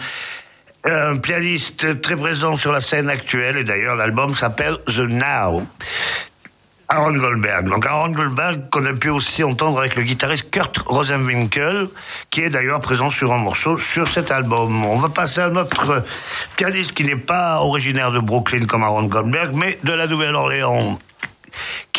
Un 0.83 1.17
pianiste 1.17 2.01
très 2.01 2.15
présent 2.15 2.55
sur 2.57 2.71
la 2.71 2.81
scène 2.81 3.09
actuelle, 3.09 3.57
et 3.57 3.63
d'ailleurs 3.63 3.95
l'album 3.95 4.33
s'appelle 4.33 4.77
The 4.87 4.99
Now. 4.99 5.63
Aaron 6.87 7.17
Goldberg. 7.17 7.69
Donc 7.69 7.85
Aaron 7.85 8.09
Goldberg 8.09 8.69
qu'on 8.71 8.85
a 8.85 8.93
pu 8.93 9.09
aussi 9.09 9.43
entendre 9.43 9.77
avec 9.77 9.95
le 9.95 10.03
guitariste 10.03 10.49
Kurt 10.49 10.79
Rosenwinkel, 10.87 11.89
qui 12.31 12.41
est 12.41 12.49
d'ailleurs 12.49 12.79
présent 12.79 13.11
sur 13.11 13.31
un 13.31 13.37
morceau 13.37 13.77
sur 13.77 14.07
cet 14.07 14.31
album. 14.31 14.83
On 14.85 14.97
va 14.97 15.09
passer 15.09 15.41
à 15.41 15.45
un 15.45 15.55
autre 15.55 16.03
pianiste 16.55 16.93
qui 16.93 17.03
n'est 17.03 17.15
pas 17.15 17.59
originaire 17.59 18.11
de 18.11 18.19
Brooklyn 18.19 18.65
comme 18.65 18.83
Aaron 18.83 19.03
Goldberg, 19.03 19.51
mais 19.53 19.77
de 19.83 19.93
la 19.93 20.07
Nouvelle-Orléans 20.07 20.97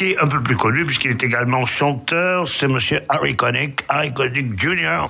qui 0.01 0.13
est 0.13 0.19
un 0.19 0.29
peu 0.29 0.43
plus 0.43 0.57
connu 0.57 0.87
puisqu'il 0.87 1.11
est 1.11 1.23
également 1.23 1.67
chanteur, 1.67 2.49
c'est 2.49 2.69
monsieur 2.69 3.03
Harry 3.11 3.37
Connick, 3.37 3.85
Harry 3.87 4.15
Connick 4.15 4.59
Jr., 4.59 5.05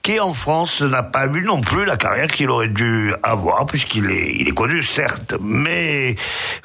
qui 0.00 0.18
en 0.18 0.32
France 0.32 0.80
n'a 0.80 1.02
pas 1.02 1.26
eu 1.26 1.42
non 1.42 1.60
plus 1.60 1.84
la 1.84 1.98
carrière 1.98 2.28
qu'il 2.28 2.48
aurait 2.48 2.68
dû 2.68 3.12
avoir, 3.22 3.66
puisqu'il 3.66 4.10
est, 4.10 4.34
il 4.38 4.48
est 4.48 4.52
connu 4.52 4.82
certes, 4.82 5.34
mais 5.42 6.16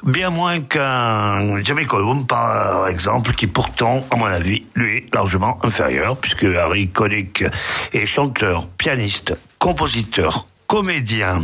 bien 0.02 0.30
moins 0.30 0.60
qu'un 0.60 1.62
Jamie 1.62 1.84
Column, 1.84 2.26
par 2.26 2.88
exemple, 2.88 3.34
qui 3.34 3.46
pourtant, 3.46 4.06
à 4.10 4.16
mon 4.16 4.24
avis, 4.24 4.64
lui 4.74 4.96
est 4.96 5.14
largement 5.14 5.58
inférieur, 5.62 6.16
puisque 6.16 6.44
Harry 6.44 6.88
Connick 6.88 7.44
est 7.92 8.06
chanteur, 8.06 8.68
pianiste, 8.78 9.36
compositeur, 9.58 10.46
comédien, 10.66 11.42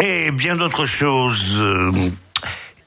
et 0.00 0.32
bien 0.32 0.56
d'autres 0.56 0.84
choses. 0.84 1.62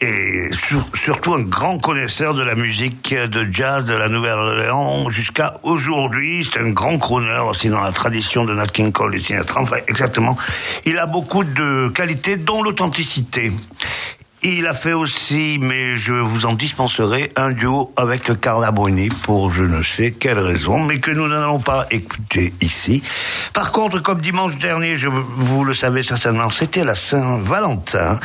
Et 0.02 0.50
surtout 0.94 1.34
un 1.36 1.42
grand 1.42 1.80
connaisseur 1.80 2.34
de 2.34 2.44
la 2.44 2.56
musique 2.56 3.14
de 3.14 3.48
jazz 3.50 3.86
de 3.86 3.94
la 3.94 4.10
Nouvelle-Orléans 4.10 5.10
jusqu'à 5.10 5.60
aujourd'hui. 5.64 6.44
C'est 6.44 6.60
un 6.60 6.72
grand 6.72 6.98
crooner 6.98 7.40
aussi 7.50 7.70
dans 7.70 7.80
la 7.80 7.92
tradition 7.92 8.44
de 8.44 8.54
Nat 8.54 8.66
King 8.68 8.92
Cole 8.92 9.16
et 9.16 9.20
Sinatra. 9.20 9.62
Enfin, 9.62 9.78
exactement. 9.88 10.38
Il 10.86 10.98
a 11.00 11.06
beaucoup 11.06 11.44
de 11.44 11.90
qualités, 11.90 12.36
dont 12.36 12.62
l'authenticité. 12.62 13.52
Il 14.44 14.68
a 14.68 14.76
fait 14.76 14.94
aussi, 14.94 15.58
mais 15.60 15.96
je 15.96 16.14
vous 16.14 16.46
en 16.46 16.54
dispenserai, 16.54 17.32
un 17.36 17.52
duo 17.52 17.92
avec 17.96 18.40
Carla 18.40 18.70
Bruni 18.70 19.10
pour 19.10 19.52
je 19.52 19.64
ne 19.64 19.82
sais 19.82 20.12
quelle 20.12 20.38
raison, 20.38 20.78
mais 20.78 21.00
que 21.00 21.10
nous 21.10 21.28
n'allons 21.28 21.60
pas 21.60 21.88
écouter 21.90 22.54
ici. 22.62 23.02
Par 23.54 23.72
contre, 23.72 24.04
comme 24.04 24.22
dimanche 24.22 24.58
dernier, 24.58 24.98
je, 24.98 25.08
vous 25.08 25.64
le 25.64 25.74
savez 25.74 26.04
certainement, 26.04 26.52
c'était 26.52 26.84
la 26.84 26.94
Saint-Valentin. 26.94 28.20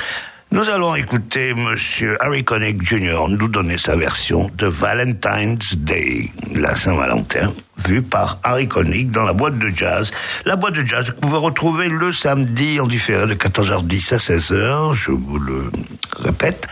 Nous 0.53 0.68
allons 0.68 0.96
écouter 0.96 1.55
Monsieur 1.55 2.16
Harry 2.18 2.42
Connick 2.42 2.82
Jr. 2.82 3.28
nous 3.28 3.46
donner 3.46 3.78
sa 3.78 3.94
version 3.94 4.51
de 4.57 4.66
Valentine's 4.66 5.76
Day, 5.76 6.28
la 6.53 6.74
Saint-Valentin, 6.74 7.53
vue 7.86 8.03
par 8.03 8.40
Harry 8.42 8.66
Connick 8.66 9.12
dans 9.12 9.22
la 9.22 9.32
boîte 9.32 9.61
de 9.61 9.68
jazz. 9.68 10.11
La 10.44 10.57
boîte 10.57 10.74
de 10.74 10.84
jazz 10.84 11.11
que 11.11 11.14
vous 11.14 11.20
pouvez 11.20 11.38
retrouver 11.38 11.88
le 11.88 12.11
samedi 12.11 12.80
en 12.80 12.88
différé 12.88 13.28
de 13.28 13.34
14h10 13.34 14.14
à 14.14 14.16
16h, 14.16 14.92
je 14.92 15.12
vous 15.12 15.38
le 15.38 15.70
répète, 16.16 16.66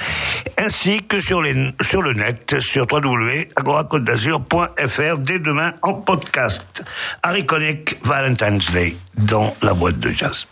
ainsi 0.58 1.04
que 1.04 1.20
sur, 1.20 1.40
les, 1.40 1.72
sur 1.80 2.02
le 2.02 2.14
net, 2.14 2.56
sur 2.58 2.84
www.agoracôte-d'azur.fr 2.90 5.18
dès 5.18 5.38
demain 5.38 5.74
en 5.82 5.94
podcast. 5.94 6.82
Harry 7.22 7.46
Connick, 7.46 8.04
Valentine's 8.04 8.72
Day, 8.72 8.96
dans 9.16 9.54
la 9.62 9.72
boîte 9.72 10.00
de 10.00 10.10
jazz. 10.10 10.48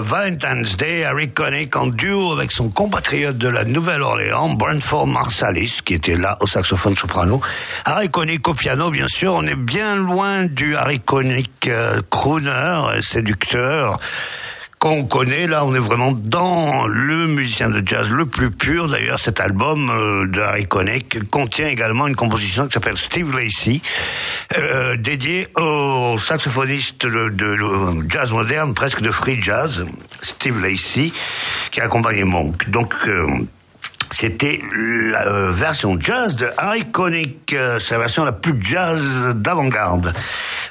Valentine's 0.00 0.76
Day, 0.76 1.04
Harry 1.04 1.30
Connick 1.30 1.76
en 1.76 1.86
duo 1.86 2.32
avec 2.32 2.52
son 2.52 2.68
compatriote 2.68 3.38
de 3.38 3.48
la 3.48 3.64
Nouvelle-Orléans, 3.64 4.50
Brentford 4.54 5.06
Marsalis, 5.06 5.80
qui 5.84 5.94
était 5.94 6.16
là 6.16 6.36
au 6.40 6.46
saxophone 6.46 6.96
soprano. 6.96 7.40
Harry 7.84 8.08
Connick 8.08 8.46
au 8.48 8.54
piano, 8.54 8.90
bien 8.90 9.08
sûr, 9.08 9.34
on 9.34 9.42
est 9.46 9.54
bien 9.54 9.96
loin 9.96 10.46
du 10.46 10.76
Harry 10.76 11.00
Connick 11.00 11.68
euh, 11.68 12.00
crooner, 12.10 13.00
séducteur, 13.02 13.98
qu'on 14.78 15.04
connaît. 15.04 15.46
Là, 15.46 15.64
on 15.64 15.74
est 15.74 15.80
vraiment 15.80 16.12
dans 16.12 16.86
le 16.86 17.26
musicien 17.26 17.70
de 17.70 17.86
jazz 17.86 18.10
le 18.10 18.26
plus 18.26 18.50
pur. 18.50 18.88
D'ailleurs, 18.88 19.18
cet 19.18 19.40
album 19.40 19.90
euh, 19.90 20.26
de 20.26 20.40
Harry 20.40 20.66
Connick 20.66 21.28
contient 21.30 21.68
également 21.68 22.06
une 22.06 22.16
composition 22.16 22.66
qui 22.66 22.74
s'appelle 22.74 22.96
Steve 22.96 23.36
Lacey, 23.36 23.80
euh, 24.56 24.96
dédiée 24.96 25.48
au 25.58 26.18
saxophoniste 26.18 27.06
de, 27.06 27.28
de, 27.28 27.56
de, 27.56 28.08
jazz 28.08 28.32
moderne, 28.32 28.74
presque 28.74 29.00
de 29.00 29.10
free 29.10 29.40
jazz, 29.40 29.84
Steve 30.22 30.60
Lacey, 30.62 31.12
qui 31.70 31.80
a 31.80 31.84
accompagné 31.84 32.24
Monk. 32.24 32.68
Donc, 32.70 32.94
euh, 33.06 33.26
c'était 34.10 34.60
la 34.72 35.26
euh, 35.26 35.50
version 35.50 35.98
jazz 36.00 36.36
de 36.36 36.48
Harry 36.56 36.90
Connick, 36.90 37.52
euh, 37.52 37.78
sa 37.78 37.98
version 37.98 38.24
la 38.24 38.32
plus 38.32 38.54
jazz 38.60 39.34
d'avant-garde. 39.34 40.12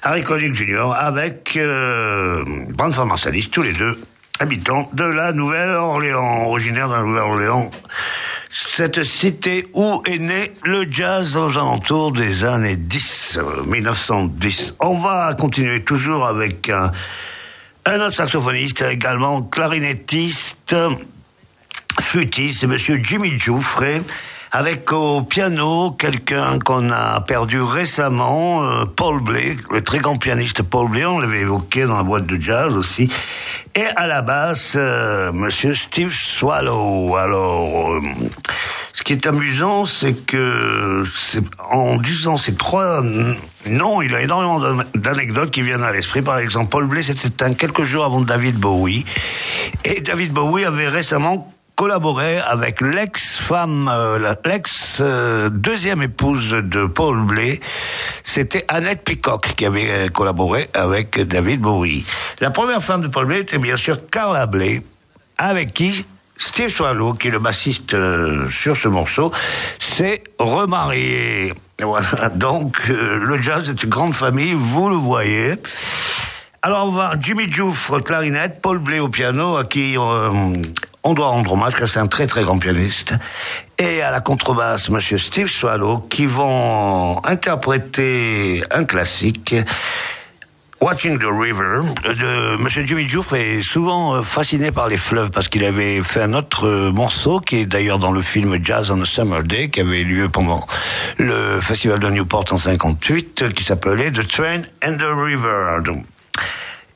Harry 0.03 0.23
Connick 0.23 0.55
Jr. 0.55 0.93
avec 0.95 1.55
euh, 1.55 2.43
Brandford 2.69 3.05
Marsalis, 3.05 3.49
tous 3.51 3.61
les 3.61 3.73
deux 3.73 3.99
habitants 4.39 4.89
de 4.93 5.03
la 5.03 5.33
Nouvelle-Orléans, 5.33 6.47
originaire 6.47 6.89
de 6.89 6.93
la 6.93 7.01
Nouvelle-Orléans. 7.01 7.71
Cette 8.49 9.03
cité 9.03 9.67
où 9.73 10.01
est 10.05 10.19
né 10.19 10.53
le 10.63 10.85
jazz 10.89 11.37
aux 11.37 11.57
alentours 11.57 12.11
des 12.11 12.43
années 12.43 12.77
10, 12.77 13.39
1910. 13.67 14.75
On 14.79 14.95
va 14.95 15.33
continuer 15.37 15.83
toujours 15.83 16.25
avec 16.25 16.69
un, 16.69 16.91
un 17.85 17.99
autre 17.99 18.15
saxophoniste, 18.15 18.83
également 18.83 19.41
clarinettiste, 19.41 20.75
flûtiste, 22.01 22.61
c'est 22.61 22.67
monsieur 22.67 22.99
Jimmy 23.03 23.37
Jouffre, 23.37 23.83
avec 24.51 24.91
au 24.93 25.23
piano 25.23 25.91
quelqu'un 25.91 26.59
qu'on 26.59 26.89
a 26.89 27.19
perdu 27.21 27.61
récemment, 27.61 28.63
euh, 28.63 28.85
Paul 28.85 29.21
Blake, 29.21 29.59
le 29.71 29.83
très 29.83 29.99
grand 29.99 30.15
pianiste 30.15 30.63
Paul 30.63 30.89
Blake, 30.89 31.07
on 31.07 31.19
l'avait 31.19 31.41
évoqué 31.41 31.83
dans 31.83 31.97
la 31.97 32.03
boîte 32.03 32.25
de 32.25 32.41
jazz 32.41 32.75
aussi, 32.75 33.09
et 33.75 33.85
à 33.95 34.07
la 34.07 34.21
basse, 34.21 34.73
euh, 34.77 35.31
monsieur 35.33 35.73
Steve 35.73 36.13
Swallow. 36.13 37.15
Alors, 37.17 37.93
euh, 37.93 38.01
ce 38.93 39.03
qui 39.03 39.13
est 39.13 39.27
amusant, 39.27 39.85
c'est 39.85 40.13
que 40.13 41.03
en 41.69 41.97
disant 41.97 42.37
ces 42.37 42.55
trois 42.55 43.03
noms, 43.65 44.01
il 44.01 44.11
y 44.11 44.15
a 44.15 44.21
énormément 44.21 44.81
d'anecdotes 44.95 45.51
qui 45.51 45.61
viennent 45.61 45.83
à 45.83 45.91
l'esprit. 45.91 46.21
Par 46.21 46.39
exemple, 46.39 46.69
Paul 46.69 46.87
Blake, 46.87 47.03
c'était 47.03 47.53
quelques 47.53 47.83
jours 47.83 48.05
avant 48.05 48.21
David 48.21 48.55
Bowie, 48.55 49.05
et 49.83 50.01
David 50.01 50.31
Bowie 50.31 50.65
avait 50.65 50.87
récemment 50.87 51.53
collaboré 51.77 52.39
avec 52.39 52.81
l'ex-femme, 52.81 53.87
euh, 53.87 54.33
l'ex 54.43 54.97
euh, 54.99 55.49
épouse 56.01 56.49
de 56.49 56.87
Paul 56.87 57.23
Blais, 57.23 57.61
c'était 58.23 58.65
Annette 58.67 59.03
Peacock 59.03 59.53
qui 59.55 59.63
avait 59.63 59.91
euh, 59.91 60.07
collaboré 60.07 60.69
avec 60.73 61.21
David 61.21 61.61
Bowie. 61.61 62.03
La 62.41 62.49
première 62.49 62.81
femme 62.81 63.01
de 63.01 63.07
Paul 63.07 63.27
Blais 63.27 63.41
était 63.41 63.59
bien 63.59 63.77
sûr 63.77 63.99
Carla 64.09 64.47
Blais, 64.47 64.81
avec 65.37 65.71
qui 65.71 66.07
Steve 66.39 66.69
Swallow, 66.69 67.13
qui 67.13 67.27
est 67.27 67.31
le 67.31 67.37
bassiste 67.37 67.95
sur 68.49 68.75
ce 68.75 68.87
morceau, 68.87 69.31
s'est 69.77 70.23
remarié. 70.39 71.53
Voilà, 71.79 72.29
donc 72.35 72.87
le 72.87 73.39
jazz 73.39 73.69
est 73.69 73.83
une 73.83 73.91
grande 73.91 74.15
famille, 74.15 74.55
vous 74.55 74.89
le 74.89 74.95
voyez. 74.95 75.53
Alors 76.63 76.87
on 76.87 76.91
va 76.91 77.13
Jimmy 77.19 77.51
Jouffre, 77.51 77.99
clarinette, 77.99 78.61
Paul 78.63 78.79
Blais 78.79 78.99
au 78.99 79.09
piano, 79.09 79.57
à 79.57 79.65
qui 79.65 79.95
on 81.07 81.13
doit 81.13 81.27
rendre 81.27 81.53
hommage, 81.53 81.75
car 81.75 81.87
c'est 81.87 81.99
un 81.99 82.07
très 82.07 82.27
très 82.27 82.43
grand 82.43 82.59
pianiste. 82.59 83.13
Et 83.79 84.01
à 84.01 84.11
la 84.11 84.19
contrebasse, 84.19 84.89
monsieur 84.89 85.17
Steve 85.17 85.47
Swallow, 85.47 85.99
qui 86.09 86.25
vont 86.25 87.23
interpréter 87.23 88.63
un 88.71 88.83
classique. 88.83 89.55
Watching 90.81 91.17
the 91.17 91.25
River, 91.25 91.79
de 92.03 92.57
Monsieur 92.61 92.85
Jimmy 92.85 93.07
Jouff 93.07 93.33
est 93.33 93.63
souvent 93.63 94.21
fasciné 94.21 94.71
par 94.71 94.87
les 94.87 94.97
fleuves 94.97 95.31
parce 95.31 95.47
qu'il 95.47 95.63
avait 95.63 96.03
fait 96.03 96.21
un 96.21 96.33
autre 96.33 96.91
morceau 96.91 97.39
qui 97.39 97.61
est 97.61 97.65
d'ailleurs 97.65 97.97
dans 97.97 98.11
le 98.11 98.21
film 98.21 98.59
Jazz 98.61 98.91
on 98.91 99.01
a 99.01 99.05
Summer 99.05 99.41
Day 99.41 99.69
qui 99.69 99.79
avait 99.79 100.03
lieu 100.03 100.29
pendant 100.29 100.67
le 101.17 101.59
festival 101.61 101.99
de 101.99 102.09
Newport 102.09 102.45
en 102.51 102.57
58 102.57 103.53
qui 103.55 103.63
s'appelait 103.63 104.11
The 104.11 104.27
Train 104.27 104.61
and 104.85 104.97
the 104.97 105.15
River. 105.15 105.79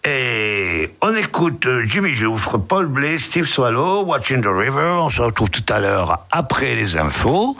Et 0.03 0.89
on 1.01 1.15
écoute 1.15 1.67
Jimmy 1.85 2.11
Jouffre, 2.11 2.57
Paul 2.57 2.87
Blais, 2.87 3.19
Steve 3.19 3.45
Swallow, 3.45 4.03
Watching 4.03 4.41
the 4.41 4.47
River. 4.47 4.97
On 4.99 5.09
se 5.09 5.21
retrouve 5.21 5.51
tout 5.51 5.63
à 5.71 5.79
l'heure 5.79 6.25
après 6.31 6.73
les 6.73 6.97
infos, 6.97 7.55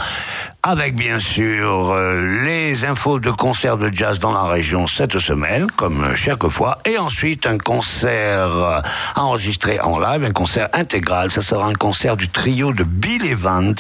avec 0.63 0.95
bien 0.95 1.17
sûr 1.17 1.91
euh, 1.91 2.43
les 2.45 2.85
infos 2.85 3.19
de 3.19 3.31
concerts 3.31 3.77
de 3.77 3.89
jazz 3.91 4.19
dans 4.19 4.31
la 4.31 4.43
région 4.43 4.85
cette 4.85 5.17
semaine, 5.17 5.67
comme 5.75 6.15
chaque 6.15 6.47
fois, 6.47 6.77
et 6.85 6.97
ensuite 6.97 7.47
un 7.47 7.57
concert 7.57 8.83
enregistré 9.15 9.79
en 9.79 9.99
live, 9.99 10.23
un 10.23 10.31
concert 10.31 10.69
intégral. 10.73 11.31
Ça 11.31 11.41
sera 11.41 11.65
un 11.65 11.73
concert 11.73 12.15
du 12.15 12.29
trio 12.29 12.73
de 12.73 12.83
Bill 12.83 13.25
Evans, 13.25 13.75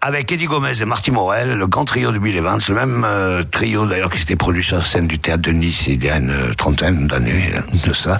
avec 0.00 0.32
Eddie 0.32 0.46
Gomez 0.46 0.82
et 0.82 0.84
Marty 0.84 1.12
Morel, 1.12 1.56
le 1.56 1.66
grand 1.66 1.84
trio 1.84 2.10
de 2.10 2.18
Bill 2.18 2.36
Evans, 2.36 2.60
le 2.68 2.74
même 2.74 3.04
euh, 3.04 3.42
trio 3.44 3.86
d'ailleurs 3.86 4.10
qui 4.10 4.18
s'était 4.18 4.36
produit 4.36 4.64
sur 4.64 4.84
scène 4.84 5.06
du 5.06 5.18
théâtre 5.18 5.42
de 5.42 5.52
Nice 5.52 5.86
il 5.86 6.04
y 6.04 6.10
a 6.10 6.16
une 6.16 6.54
trentaine 6.56 7.06
d'années 7.06 7.52
de 7.86 7.92
ça. 7.92 8.18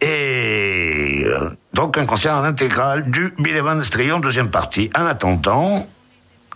Et 0.00 1.24
euh, 1.26 1.50
donc 1.74 1.96
un 1.96 2.06
concert 2.06 2.34
en 2.34 2.44
intégral 2.44 3.10
du 3.10 3.34
Bill 3.38 3.56
Evans 3.56 3.82
Trio, 3.82 4.18
deuxième 4.18 4.50
partie. 4.50 4.90
En 4.96 5.06
attendant, 5.06 5.86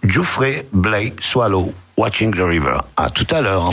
Jouffrey, 0.02 0.64
Blake, 0.72 1.20
Swallow, 1.20 1.72
Watching 1.96 2.34
the 2.34 2.40
River. 2.40 2.80
À 2.96 3.10
tout 3.10 3.26
à 3.30 3.40
l'heure. 3.40 3.70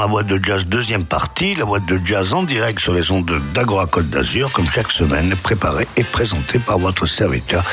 La 0.00 0.06
boîte 0.06 0.26
de 0.26 0.42
jazz 0.42 0.64
deuxième 0.66 1.04
partie, 1.04 1.54
la 1.54 1.64
boîte 1.64 1.86
de 1.86 1.98
jazz 2.04 2.32
en 2.32 2.42
direct 2.42 2.78
sur 2.78 2.92
les 2.92 3.10
ondes 3.10 3.40
d'Agora 3.54 3.86
Côte 3.86 4.08
d'Azur, 4.08 4.52
comme 4.52 4.68
chaque 4.68 4.92
semaine, 4.92 5.34
préparée 5.42 5.88
et 5.96 6.04
présentée 6.04 6.58
par 6.58 6.78
votre 6.78 7.06
serviteur 7.06 7.64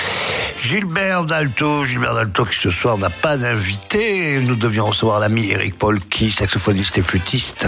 Gilbert 0.68 1.26
Dalto. 1.26 1.86
Gilbert 1.86 2.16
Dalto 2.16 2.44
qui 2.44 2.58
ce 2.58 2.72
soir 2.72 2.98
n'a 2.98 3.12
pas 3.12 3.38
d'invité. 3.38 4.40
Nous 4.40 4.56
devions 4.56 4.88
recevoir 4.88 5.20
l'ami 5.20 5.52
Eric 5.52 5.78
Paul 5.78 6.00
qui, 6.00 6.32
saxophoniste 6.32 6.98
et 6.98 7.04
flûtiste, 7.04 7.68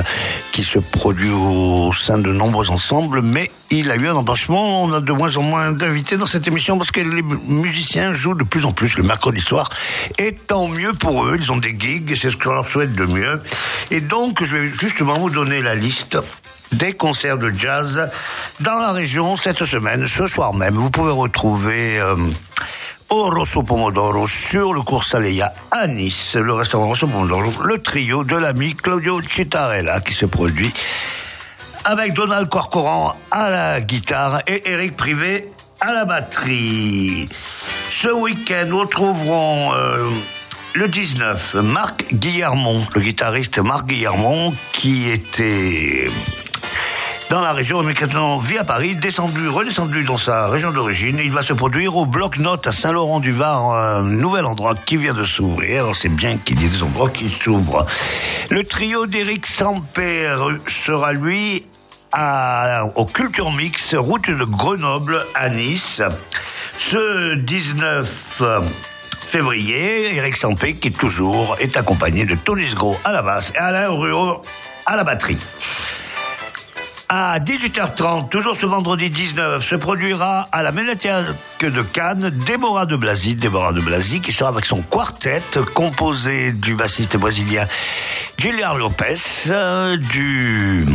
qui 0.51 0.63
se 0.63 0.79
produit 0.79 1.29
au 1.29 1.93
sein 1.93 2.17
de 2.17 2.31
nombreux 2.31 2.71
ensembles, 2.71 3.21
mais 3.21 3.51
il 3.69 3.91
a 3.91 3.97
eu 3.97 4.07
un 4.07 4.15
embranchement. 4.15 4.83
On 4.83 4.93
a 4.93 4.99
de 4.99 5.11
moins 5.11 5.37
en 5.37 5.43
moins 5.43 5.71
d'invités 5.73 6.17
dans 6.17 6.25
cette 6.25 6.47
émission 6.47 6.79
parce 6.79 6.89
que 6.89 7.01
les 7.01 7.21
musiciens 7.21 8.13
jouent 8.13 8.33
de 8.33 8.43
plus 8.43 8.65
en 8.65 8.71
plus 8.71 8.97
le 8.97 9.03
mercredi 9.03 9.41
soir. 9.41 9.69
Et 10.17 10.33
tant 10.33 10.67
mieux 10.67 10.93
pour 10.93 11.25
eux, 11.25 11.37
ils 11.39 11.51
ont 11.51 11.57
des 11.57 11.75
gigs, 11.77 12.15
c'est 12.19 12.31
ce 12.31 12.35
qu'on 12.35 12.53
leur 12.53 12.67
souhaite 12.67 12.95
de 12.95 13.05
mieux. 13.05 13.39
Et 13.91 14.01
donc, 14.01 14.43
je 14.43 14.57
vais 14.57 14.69
justement 14.69 15.19
vous 15.19 15.29
donner 15.29 15.61
la 15.61 15.75
liste 15.75 16.17
des 16.71 16.93
concerts 16.93 17.37
de 17.37 17.51
jazz 17.55 18.09
dans 18.59 18.79
la 18.79 18.91
région 18.91 19.35
cette 19.37 19.63
semaine, 19.65 20.07
ce 20.07 20.25
soir 20.25 20.53
même. 20.53 20.73
Vous 20.73 20.89
pouvez 20.89 21.11
retrouver 21.11 21.99
euh, 21.99 22.15
au 23.09 23.29
Rosso 23.29 23.63
Pomodoro 23.63 24.27
sur 24.27 24.73
le 24.73 24.81
cours 24.81 25.03
Saleya 25.03 25.53
à 25.71 25.87
Nice, 25.87 26.35
le 26.35 26.53
restaurant 26.53 26.87
Rosso 26.87 27.07
Pomodoro, 27.07 27.51
le 27.63 27.77
trio 27.79 28.23
de 28.23 28.35
l'ami 28.35 28.75
Claudio 28.75 29.21
Citarella 29.21 30.01
qui 30.01 30.13
se 30.13 30.25
produit 30.25 30.73
avec 31.85 32.13
Donald 32.13 32.49
Corcoran 32.49 33.15
à 33.31 33.49
la 33.49 33.81
guitare 33.81 34.41
et 34.47 34.69
Eric 34.69 34.97
Privé 34.97 35.49
à 35.79 35.93
la 35.93 36.05
batterie. 36.05 37.29
Ce 37.91 38.09
week-end, 38.09 38.65
nous 38.67 38.79
retrouverons 38.79 39.73
euh, 39.73 40.09
le 40.73 40.87
19 40.87 41.55
Marc 41.55 42.13
Guillermont, 42.13 42.81
le 42.93 43.01
guitariste 43.01 43.59
Marc 43.59 43.87
Guillermont 43.87 44.53
qui 44.73 45.09
était 45.09 46.07
dans 47.29 47.41
la 47.41 47.51
région, 47.51 47.83
mais 47.83 47.93
maintenant 47.99 48.37
vit 48.37 48.57
à 48.57 48.63
Paris, 48.63 48.95
descendu, 48.95 49.49
redescendu 49.49 50.03
dans 50.03 50.17
sa 50.17 50.47
région 50.47 50.71
d'origine. 50.71 51.19
Il 51.21 51.31
va 51.31 51.41
se 51.41 51.53
produire 51.53 51.97
au 51.97 52.05
Bloc-Notes 52.05 52.67
à 52.67 52.71
Saint-Laurent-du-Var, 52.71 53.75
un 53.75 54.03
nouvel 54.03 54.45
endroit 54.45 54.75
qui 54.75 54.97
vient 54.97 55.13
de 55.13 55.25
s'ouvrir. 55.25 55.89
C'est 55.93 56.09
bien 56.09 56.37
qu'il 56.37 56.61
y 56.61 56.65
ait 56.65 56.69
des 56.69 56.83
endroits 56.83 57.09
qui 57.09 57.29
s'ouvrent. 57.29 57.85
Le 58.49 58.63
trio 58.63 59.07
d'Éric 59.07 59.45
Samper 59.45 60.37
sera 60.67 61.11
lui 61.11 61.65
au 62.95 63.05
Culture 63.05 63.51
Mix, 63.51 63.93
route 63.95 64.29
de 64.29 64.45
Grenoble 64.45 65.25
à 65.35 65.49
Nice, 65.49 66.01
ce 66.77 67.35
19 67.35 68.41
février. 69.19 70.15
Eric 70.15 70.37
Sampé, 70.37 70.75
qui 70.75 70.91
toujours 70.91 71.57
est 71.59 71.75
accompagné 71.75 72.25
de 72.25 72.35
Tony 72.35 72.67
Gros 72.73 72.97
à 73.03 73.11
la 73.11 73.21
basse 73.21 73.51
et 73.53 73.57
Alain 73.57 73.89
Ruot 73.89 74.41
à 74.85 74.95
la 74.95 75.03
batterie. 75.03 75.37
À 77.09 77.39
18h30, 77.39 78.27
toujours 78.27 78.57
ce 78.57 78.65
vendredi 78.65 79.09
19, 79.09 79.65
se 79.65 79.75
produira 79.75 80.41
à 80.51 80.61
la 80.61 80.73
Ménéthèque 80.73 81.23
de 81.61 81.81
Cannes 81.81 82.29
Déborah 82.45 82.85
de 82.85 82.97
Blasi, 82.97 83.35
Déborah 83.35 83.71
de 83.71 83.79
Blasi, 83.79 84.19
qui 84.19 84.33
sera 84.33 84.49
avec 84.49 84.65
son 84.65 84.81
quartet 84.81 85.41
composé 85.73 86.51
du 86.51 86.75
bassiste 86.75 87.15
brésilien 87.15 87.65
Gillian 88.37 88.75
Lopez, 88.75 89.15
euh, 89.49 89.95
du 89.95 90.85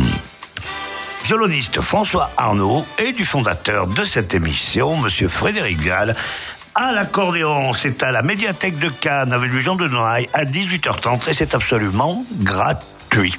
violoniste 1.25 1.81
François 1.81 2.29
Arnaud 2.37 2.85
et 2.99 3.11
du 3.13 3.25
fondateur 3.25 3.87
de 3.87 4.03
cette 4.03 4.35
émission, 4.35 4.95
Monsieur 4.97 5.27
Frédéric 5.27 5.81
Gall. 5.81 6.15
À 6.75 6.91
l'accordéon, 6.91 7.73
c'est 7.73 8.03
à 8.03 8.11
la 8.11 8.21
médiathèque 8.21 8.77
de 8.77 8.89
Cannes 8.89 9.33
avec 9.33 9.51
Jean 9.57 9.75
de 9.75 9.87
Noailles 9.87 10.29
à 10.33 10.45
18h30 10.45 11.27
et 11.31 11.33
c'est 11.33 11.55
absolument 11.55 12.23
gratuit. 12.41 13.35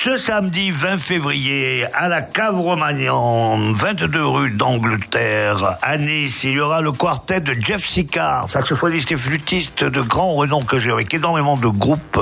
Ce 0.00 0.16
samedi 0.16 0.70
20 0.70 0.96
février, 0.96 1.84
à 1.92 2.06
la 2.06 2.22
Cave 2.22 2.56
Romagnan, 2.56 3.72
22 3.72 4.24
rue 4.24 4.50
d'Angleterre, 4.50 5.76
à 5.82 5.98
Nice, 5.98 6.44
il 6.44 6.52
y 6.52 6.60
aura 6.60 6.80
le 6.80 6.92
quartet 6.92 7.40
de 7.40 7.52
Jeff 7.60 7.84
Sicard, 7.84 8.48
saxophoniste 8.48 9.10
et 9.10 9.16
flûtiste 9.16 9.82
de 9.82 10.00
grand 10.00 10.34
renom 10.34 10.62
que 10.62 10.78
j'ai 10.78 10.92
avec 10.92 11.12
énormément 11.12 11.56
de 11.56 11.66
groupes 11.66 12.20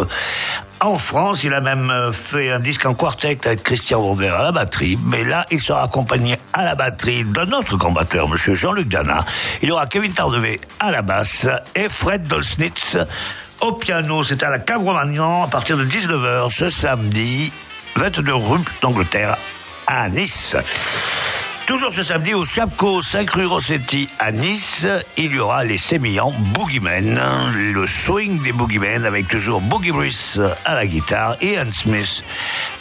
en 0.80 0.96
France. 0.96 1.44
Il 1.44 1.52
a 1.52 1.60
même 1.60 1.90
euh, 1.90 2.12
fait 2.12 2.50
un 2.50 2.60
disque 2.60 2.86
en 2.86 2.94
quartet 2.94 3.38
avec 3.44 3.62
Christian 3.62 4.00
Vander 4.00 4.28
à 4.28 4.44
la 4.44 4.52
batterie. 4.52 4.98
Mais 5.04 5.22
là, 5.22 5.44
il 5.50 5.60
sera 5.60 5.82
accompagné 5.82 6.38
à 6.54 6.64
la 6.64 6.76
batterie 6.76 7.24
d'un 7.24 7.52
autre 7.52 7.76
grand 7.76 7.92
batteur, 7.92 8.26
monsieur 8.26 8.54
Jean-Luc 8.54 8.88
Dana. 8.88 9.22
Il 9.60 9.68
y 9.68 9.72
aura 9.72 9.86
Kevin 9.86 10.14
Tardevé 10.14 10.62
à 10.80 10.90
la 10.90 11.02
basse 11.02 11.46
et 11.74 11.90
Fred 11.90 12.26
Dolsnitz 12.26 12.96
au 13.60 13.72
piano. 13.72 14.24
C'est 14.24 14.42
à 14.42 14.48
la 14.48 14.60
Cave 14.60 14.88
à 14.88 15.48
partir 15.48 15.76
de 15.76 15.84
19h 15.84 16.50
ce 16.50 16.70
samedi 16.70 17.52
22 17.97 18.34
rue 18.34 18.59
d'Angleterre 18.82 19.36
à 19.86 20.09
Nice. 20.09 20.57
Toujours 21.66 21.92
ce 21.92 22.03
samedi 22.03 22.34
au 22.34 22.44
Chapco 22.44 23.03
5 23.03 23.28
rue 23.30 23.47
Rossetti 23.47 24.09
à 24.18 24.30
Nice, 24.30 24.86
il 25.16 25.34
y 25.34 25.38
aura 25.38 25.64
les 25.64 25.78
sémillants 25.78 26.32
Boogeymen, 26.55 27.20
le 27.72 27.86
swing 27.86 28.40
des 28.42 28.53
Boogeymen 28.53 29.05
avec 29.05 29.26
toujours 29.26 29.61
Boogie 29.61 29.90
Brice 29.90 30.38
à 30.64 30.74
la 30.74 30.86
guitare, 30.86 31.36
Ian 31.42 31.72
Smith 31.72 32.22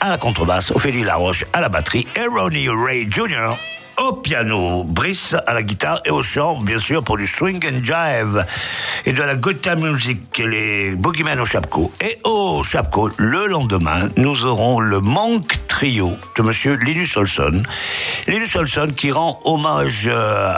à 0.01 0.09
la 0.09 0.17
contrebasse, 0.17 0.71
Ophélie 0.71 1.03
Laroche 1.03 1.45
à 1.53 1.61
la 1.61 1.69
batterie 1.69 2.05
et 2.15 2.27
Ronnie 2.27 2.69
Ray 2.69 3.07
Jr 3.09 3.49
au 3.97 4.13
piano, 4.13 4.83
Brice 4.83 5.35
à 5.45 5.53
la 5.53 5.63
guitare 5.63 6.01
et 6.05 6.09
au 6.09 6.21
chant, 6.21 6.59
bien 6.61 6.79
sûr, 6.79 7.03
pour 7.03 7.17
du 7.17 7.27
swing 7.27 7.63
and 7.65 7.83
jive 7.83 8.45
et 9.05 9.13
de 9.13 9.21
la 9.21 9.35
time 9.35 9.91
music, 9.91 10.37
les 10.39 10.91
Boogeymen 10.91 11.39
au 11.39 11.45
Chapco. 11.45 11.91
Et 12.01 12.17
au 12.23 12.63
Chapco, 12.63 13.09
le 13.17 13.47
lendemain, 13.47 14.09
nous 14.17 14.45
aurons 14.45 14.79
le 14.79 14.99
Monk 14.99 15.55
Trio 15.67 16.13
de 16.37 16.41
monsieur 16.41 16.73
Linus 16.73 17.15
Olson. 17.17 17.63
Linus 18.27 18.55
Olson 18.55 18.91
qui 18.95 19.11
rend 19.11 19.39
hommage 19.45 20.09
euh, 20.11 20.53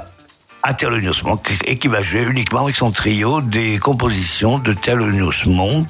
à 0.64 0.74
Thelonious 0.74 1.24
Monk 1.24 1.52
et 1.66 1.78
qui 1.78 1.88
va 1.88 2.02
jouer 2.02 2.24
uniquement 2.24 2.64
avec 2.64 2.76
son 2.76 2.92
trio 2.92 3.42
des 3.42 3.78
compositions 3.78 4.58
de 4.58 4.74
Thelonious 4.74 5.46
Monk. 5.48 5.88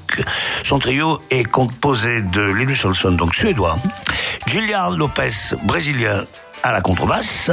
Son 0.64 0.80
trio 0.80 1.22
est 1.30 1.46
composé 1.46 2.22
de 2.22 2.42
Linus 2.42 2.86
Olson, 2.86 3.12
donc 3.12 3.34
suédois, 3.34 3.80
Gillian 4.48 4.92
Lopez, 4.92 5.56
brésilien, 5.64 6.26
à 6.64 6.72
la 6.72 6.82
contrebasse 6.82 7.52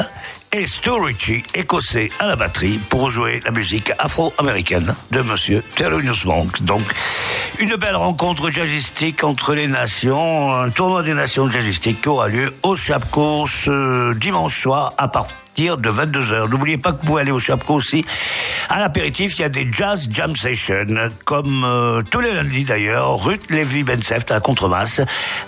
et 0.53 0.67
Stu 0.67 0.91
Ritchie, 0.91 1.43
écossais, 1.55 2.11
à 2.21 2.27
la 2.27 2.37
batterie 2.37 2.79
pour 2.79 3.11
jouer 3.11 3.43
la 3.45 3.51
musique 3.51 3.91
afro-américaine 3.99 4.95
de 5.11 5.21
Monsieur 5.21 5.65
Thelonious 5.75 6.27
Monk. 6.27 6.63
Donc, 6.63 6.83
une 7.59 7.75
belle 7.75 7.97
rencontre 7.97 8.51
jazzistique 8.51 9.25
entre 9.25 9.55
les 9.55 9.67
nations, 9.67 10.53
un 10.53 10.71
tournoi 10.71 11.03
des 11.03 11.15
nations 11.15 11.51
jazzistiques 11.51 12.03
qui 12.03 12.09
aura 12.09 12.29
lieu 12.29 12.55
au 12.63 12.77
Chapco 12.77 13.47
ce 13.49 14.15
dimanche 14.15 14.61
soir 14.61 14.93
à 14.97 15.09
de 15.55 15.91
22h. 15.91 16.51
N'oubliez 16.51 16.79
pas 16.79 16.93
que 16.93 17.01
vous 17.01 17.07
pouvez 17.07 17.23
aller 17.23 17.31
au 17.31 17.39
Chapco 17.39 17.75
aussi. 17.75 18.05
À 18.69 18.81
l'apéritif, 18.81 19.39
il 19.39 19.43
y 19.43 19.45
a 19.45 19.49
des 19.49 19.69
jazz 19.71 20.09
jam 20.11 20.35
sessions, 20.35 20.87
comme 21.25 21.65
euh, 21.65 22.03
tous 22.11 22.21
les 22.21 22.33
lundis 22.33 22.65
d'ailleurs. 22.65 23.23
Ruth 23.23 23.51
Levy 23.51 23.85
Benseft 23.85 24.31
à 24.31 24.35
la 24.35 24.41
contrebasse 24.41 25.01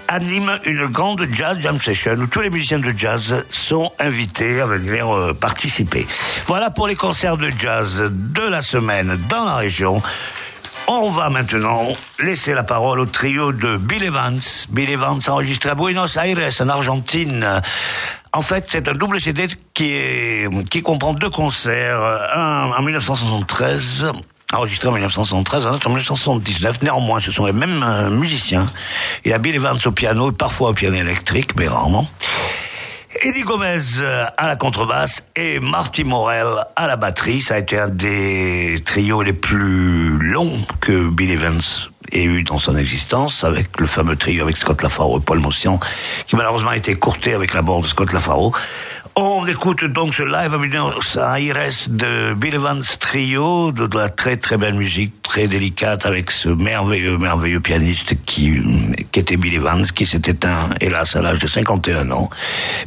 anime 0.06 0.58
une 0.64 0.86
grande 0.86 1.26
jazz 1.32 1.58
jam 1.60 1.80
session 1.80 2.14
où 2.14 2.26
tous 2.26 2.40
les 2.40 2.50
musiciens 2.50 2.78
de 2.78 2.92
jazz 2.96 3.44
sont 3.50 3.90
invités 3.98 4.60
à 4.60 4.66
venir 4.66 5.12
euh, 5.12 5.34
participer. 5.34 6.06
Voilà 6.46 6.70
pour 6.70 6.86
les 6.86 6.94
concerts 6.94 7.36
de 7.36 7.50
jazz 7.58 8.04
de 8.08 8.42
la 8.42 8.62
semaine 8.62 9.18
dans 9.28 9.44
la 9.44 9.56
région. 9.56 10.00
On 10.88 11.10
va 11.10 11.30
maintenant 11.30 11.88
laisser 12.20 12.54
la 12.54 12.62
parole 12.62 13.00
au 13.00 13.06
trio 13.06 13.52
de 13.52 13.76
Bill 13.76 14.04
Evans. 14.04 14.40
Bill 14.70 14.88
Evans 14.88 15.18
enregistré 15.26 15.70
à 15.70 15.74
Buenos 15.74 16.16
Aires, 16.16 16.38
en 16.60 16.68
Argentine. 16.68 17.60
En 18.32 18.42
fait, 18.42 18.66
c'est 18.68 18.88
un 18.88 18.92
double 18.92 19.20
CD 19.20 19.48
qui, 19.74 20.82
comprend 20.82 21.12
deux 21.12 21.30
concerts. 21.30 22.00
Un 22.32 22.70
en 22.70 22.82
1973 22.82 24.06
enregistré 24.52 24.88
en 24.88 24.92
1973, 24.92 25.66
un 25.66 25.72
autre 25.72 25.88
en 25.88 25.90
1979. 25.90 26.82
Néanmoins, 26.82 27.18
ce 27.18 27.32
sont 27.32 27.46
les 27.46 27.52
mêmes 27.52 27.82
euh, 27.82 28.10
musiciens. 28.10 28.66
Il 29.24 29.32
y 29.32 29.34
a 29.34 29.38
Bill 29.38 29.56
Evans 29.56 29.78
au 29.84 29.90
piano, 29.90 30.30
parfois 30.30 30.70
au 30.70 30.72
piano 30.72 30.96
électrique, 30.96 31.56
mais 31.58 31.66
rarement. 31.66 32.08
Eddie 33.22 33.42
Gomez 33.42 34.00
euh, 34.00 34.26
à 34.36 34.48
la 34.48 34.56
contrebasse 34.56 35.24
et 35.36 35.60
Marty 35.60 36.04
Morel 36.04 36.46
à 36.74 36.86
la 36.86 36.96
batterie. 36.96 37.40
Ça 37.40 37.54
a 37.54 37.58
été 37.58 37.78
un 37.78 37.88
des 37.88 38.82
trios 38.84 39.22
les 39.22 39.32
plus 39.32 40.18
longs 40.18 40.58
que 40.80 41.08
Bill 41.08 41.30
Evans 41.30 41.60
ait 42.12 42.24
eu 42.24 42.42
dans 42.42 42.58
son 42.58 42.76
existence, 42.76 43.44
avec 43.44 43.80
le 43.80 43.86
fameux 43.86 44.16
trio 44.16 44.42
avec 44.42 44.56
Scott 44.56 44.82
Lafaro 44.82 45.18
et 45.18 45.22
Paul 45.22 45.38
Mossian, 45.38 45.80
qui 46.26 46.36
malheureusement 46.36 46.70
a 46.70 46.76
été 46.76 46.94
courté 46.94 47.34
avec 47.34 47.54
la 47.54 47.62
mort 47.62 47.82
de 47.82 47.86
Scott 47.86 48.12
Lafaro. 48.12 48.52
On 49.18 49.46
écoute 49.46 49.82
donc 49.82 50.12
ce 50.12 50.22
live 50.22 50.52
à 50.52 50.58
Buenos 50.58 51.16
Aires 51.16 51.78
de 51.88 52.34
Bill 52.34 52.56
Evans 52.56 52.82
Trio, 53.00 53.72
de, 53.72 53.88
la 53.96 54.10
très 54.10 54.36
très 54.36 54.58
belle 54.58 54.74
musique, 54.74 55.22
très 55.22 55.48
délicate, 55.48 56.04
avec 56.04 56.30
ce 56.30 56.50
merveilleux, 56.50 57.16
merveilleux 57.16 57.60
pianiste 57.60 58.14
qui, 58.26 58.60
qui 59.12 59.20
était 59.20 59.38
Bill 59.38 59.54
Evans, 59.54 59.86
qui 59.86 60.04
s'est 60.04 60.20
éteint, 60.26 60.68
hélas, 60.82 61.16
à 61.16 61.22
l'âge 61.22 61.38
de 61.38 61.46
51 61.46 62.10
ans. 62.10 62.28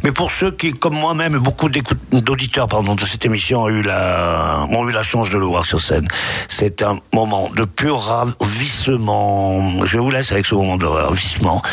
Mais 0.04 0.12
pour 0.12 0.30
ceux 0.30 0.52
qui, 0.52 0.72
comme 0.72 0.94
moi-même, 0.94 1.40
beaucoup 1.40 1.68
d'auditeurs, 2.12 2.68
pardon, 2.68 2.94
de 2.94 3.06
cette 3.06 3.26
émission 3.26 3.64
ont 3.64 3.70
eu 3.70 3.82
la, 3.82 4.68
ont 4.70 4.88
eu 4.88 4.92
la 4.92 5.02
chance 5.02 5.32
de 5.32 5.38
le 5.40 5.46
voir 5.46 5.66
sur 5.66 5.82
scène, 5.82 6.08
c'est 6.48 6.84
un 6.84 7.00
moment 7.12 7.50
de 7.56 7.66
pur 7.66 7.98
ravissement. 7.98 9.84
Je 9.84 9.98
vous 9.98 10.12
laisse 10.12 10.32
avec 10.32 10.46
ce 10.46 10.54
moment 10.54 10.78
de 10.78 10.86
ravissement 10.86 11.64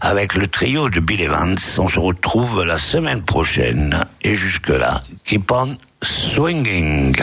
avec 0.00 0.34
le 0.34 0.46
trio 0.46 0.88
de 0.88 1.00
Bill 1.00 1.20
Evans. 1.20 1.56
On 1.78 1.88
se 1.88 1.98
retrouve 1.98 2.62
la 2.64 2.78
semaine 2.78 3.22
prochaine. 3.22 4.04
Et 4.22 4.34
jusque-là, 4.34 5.02
keep 5.24 5.50
on 5.50 5.76
swinging. 6.02 7.16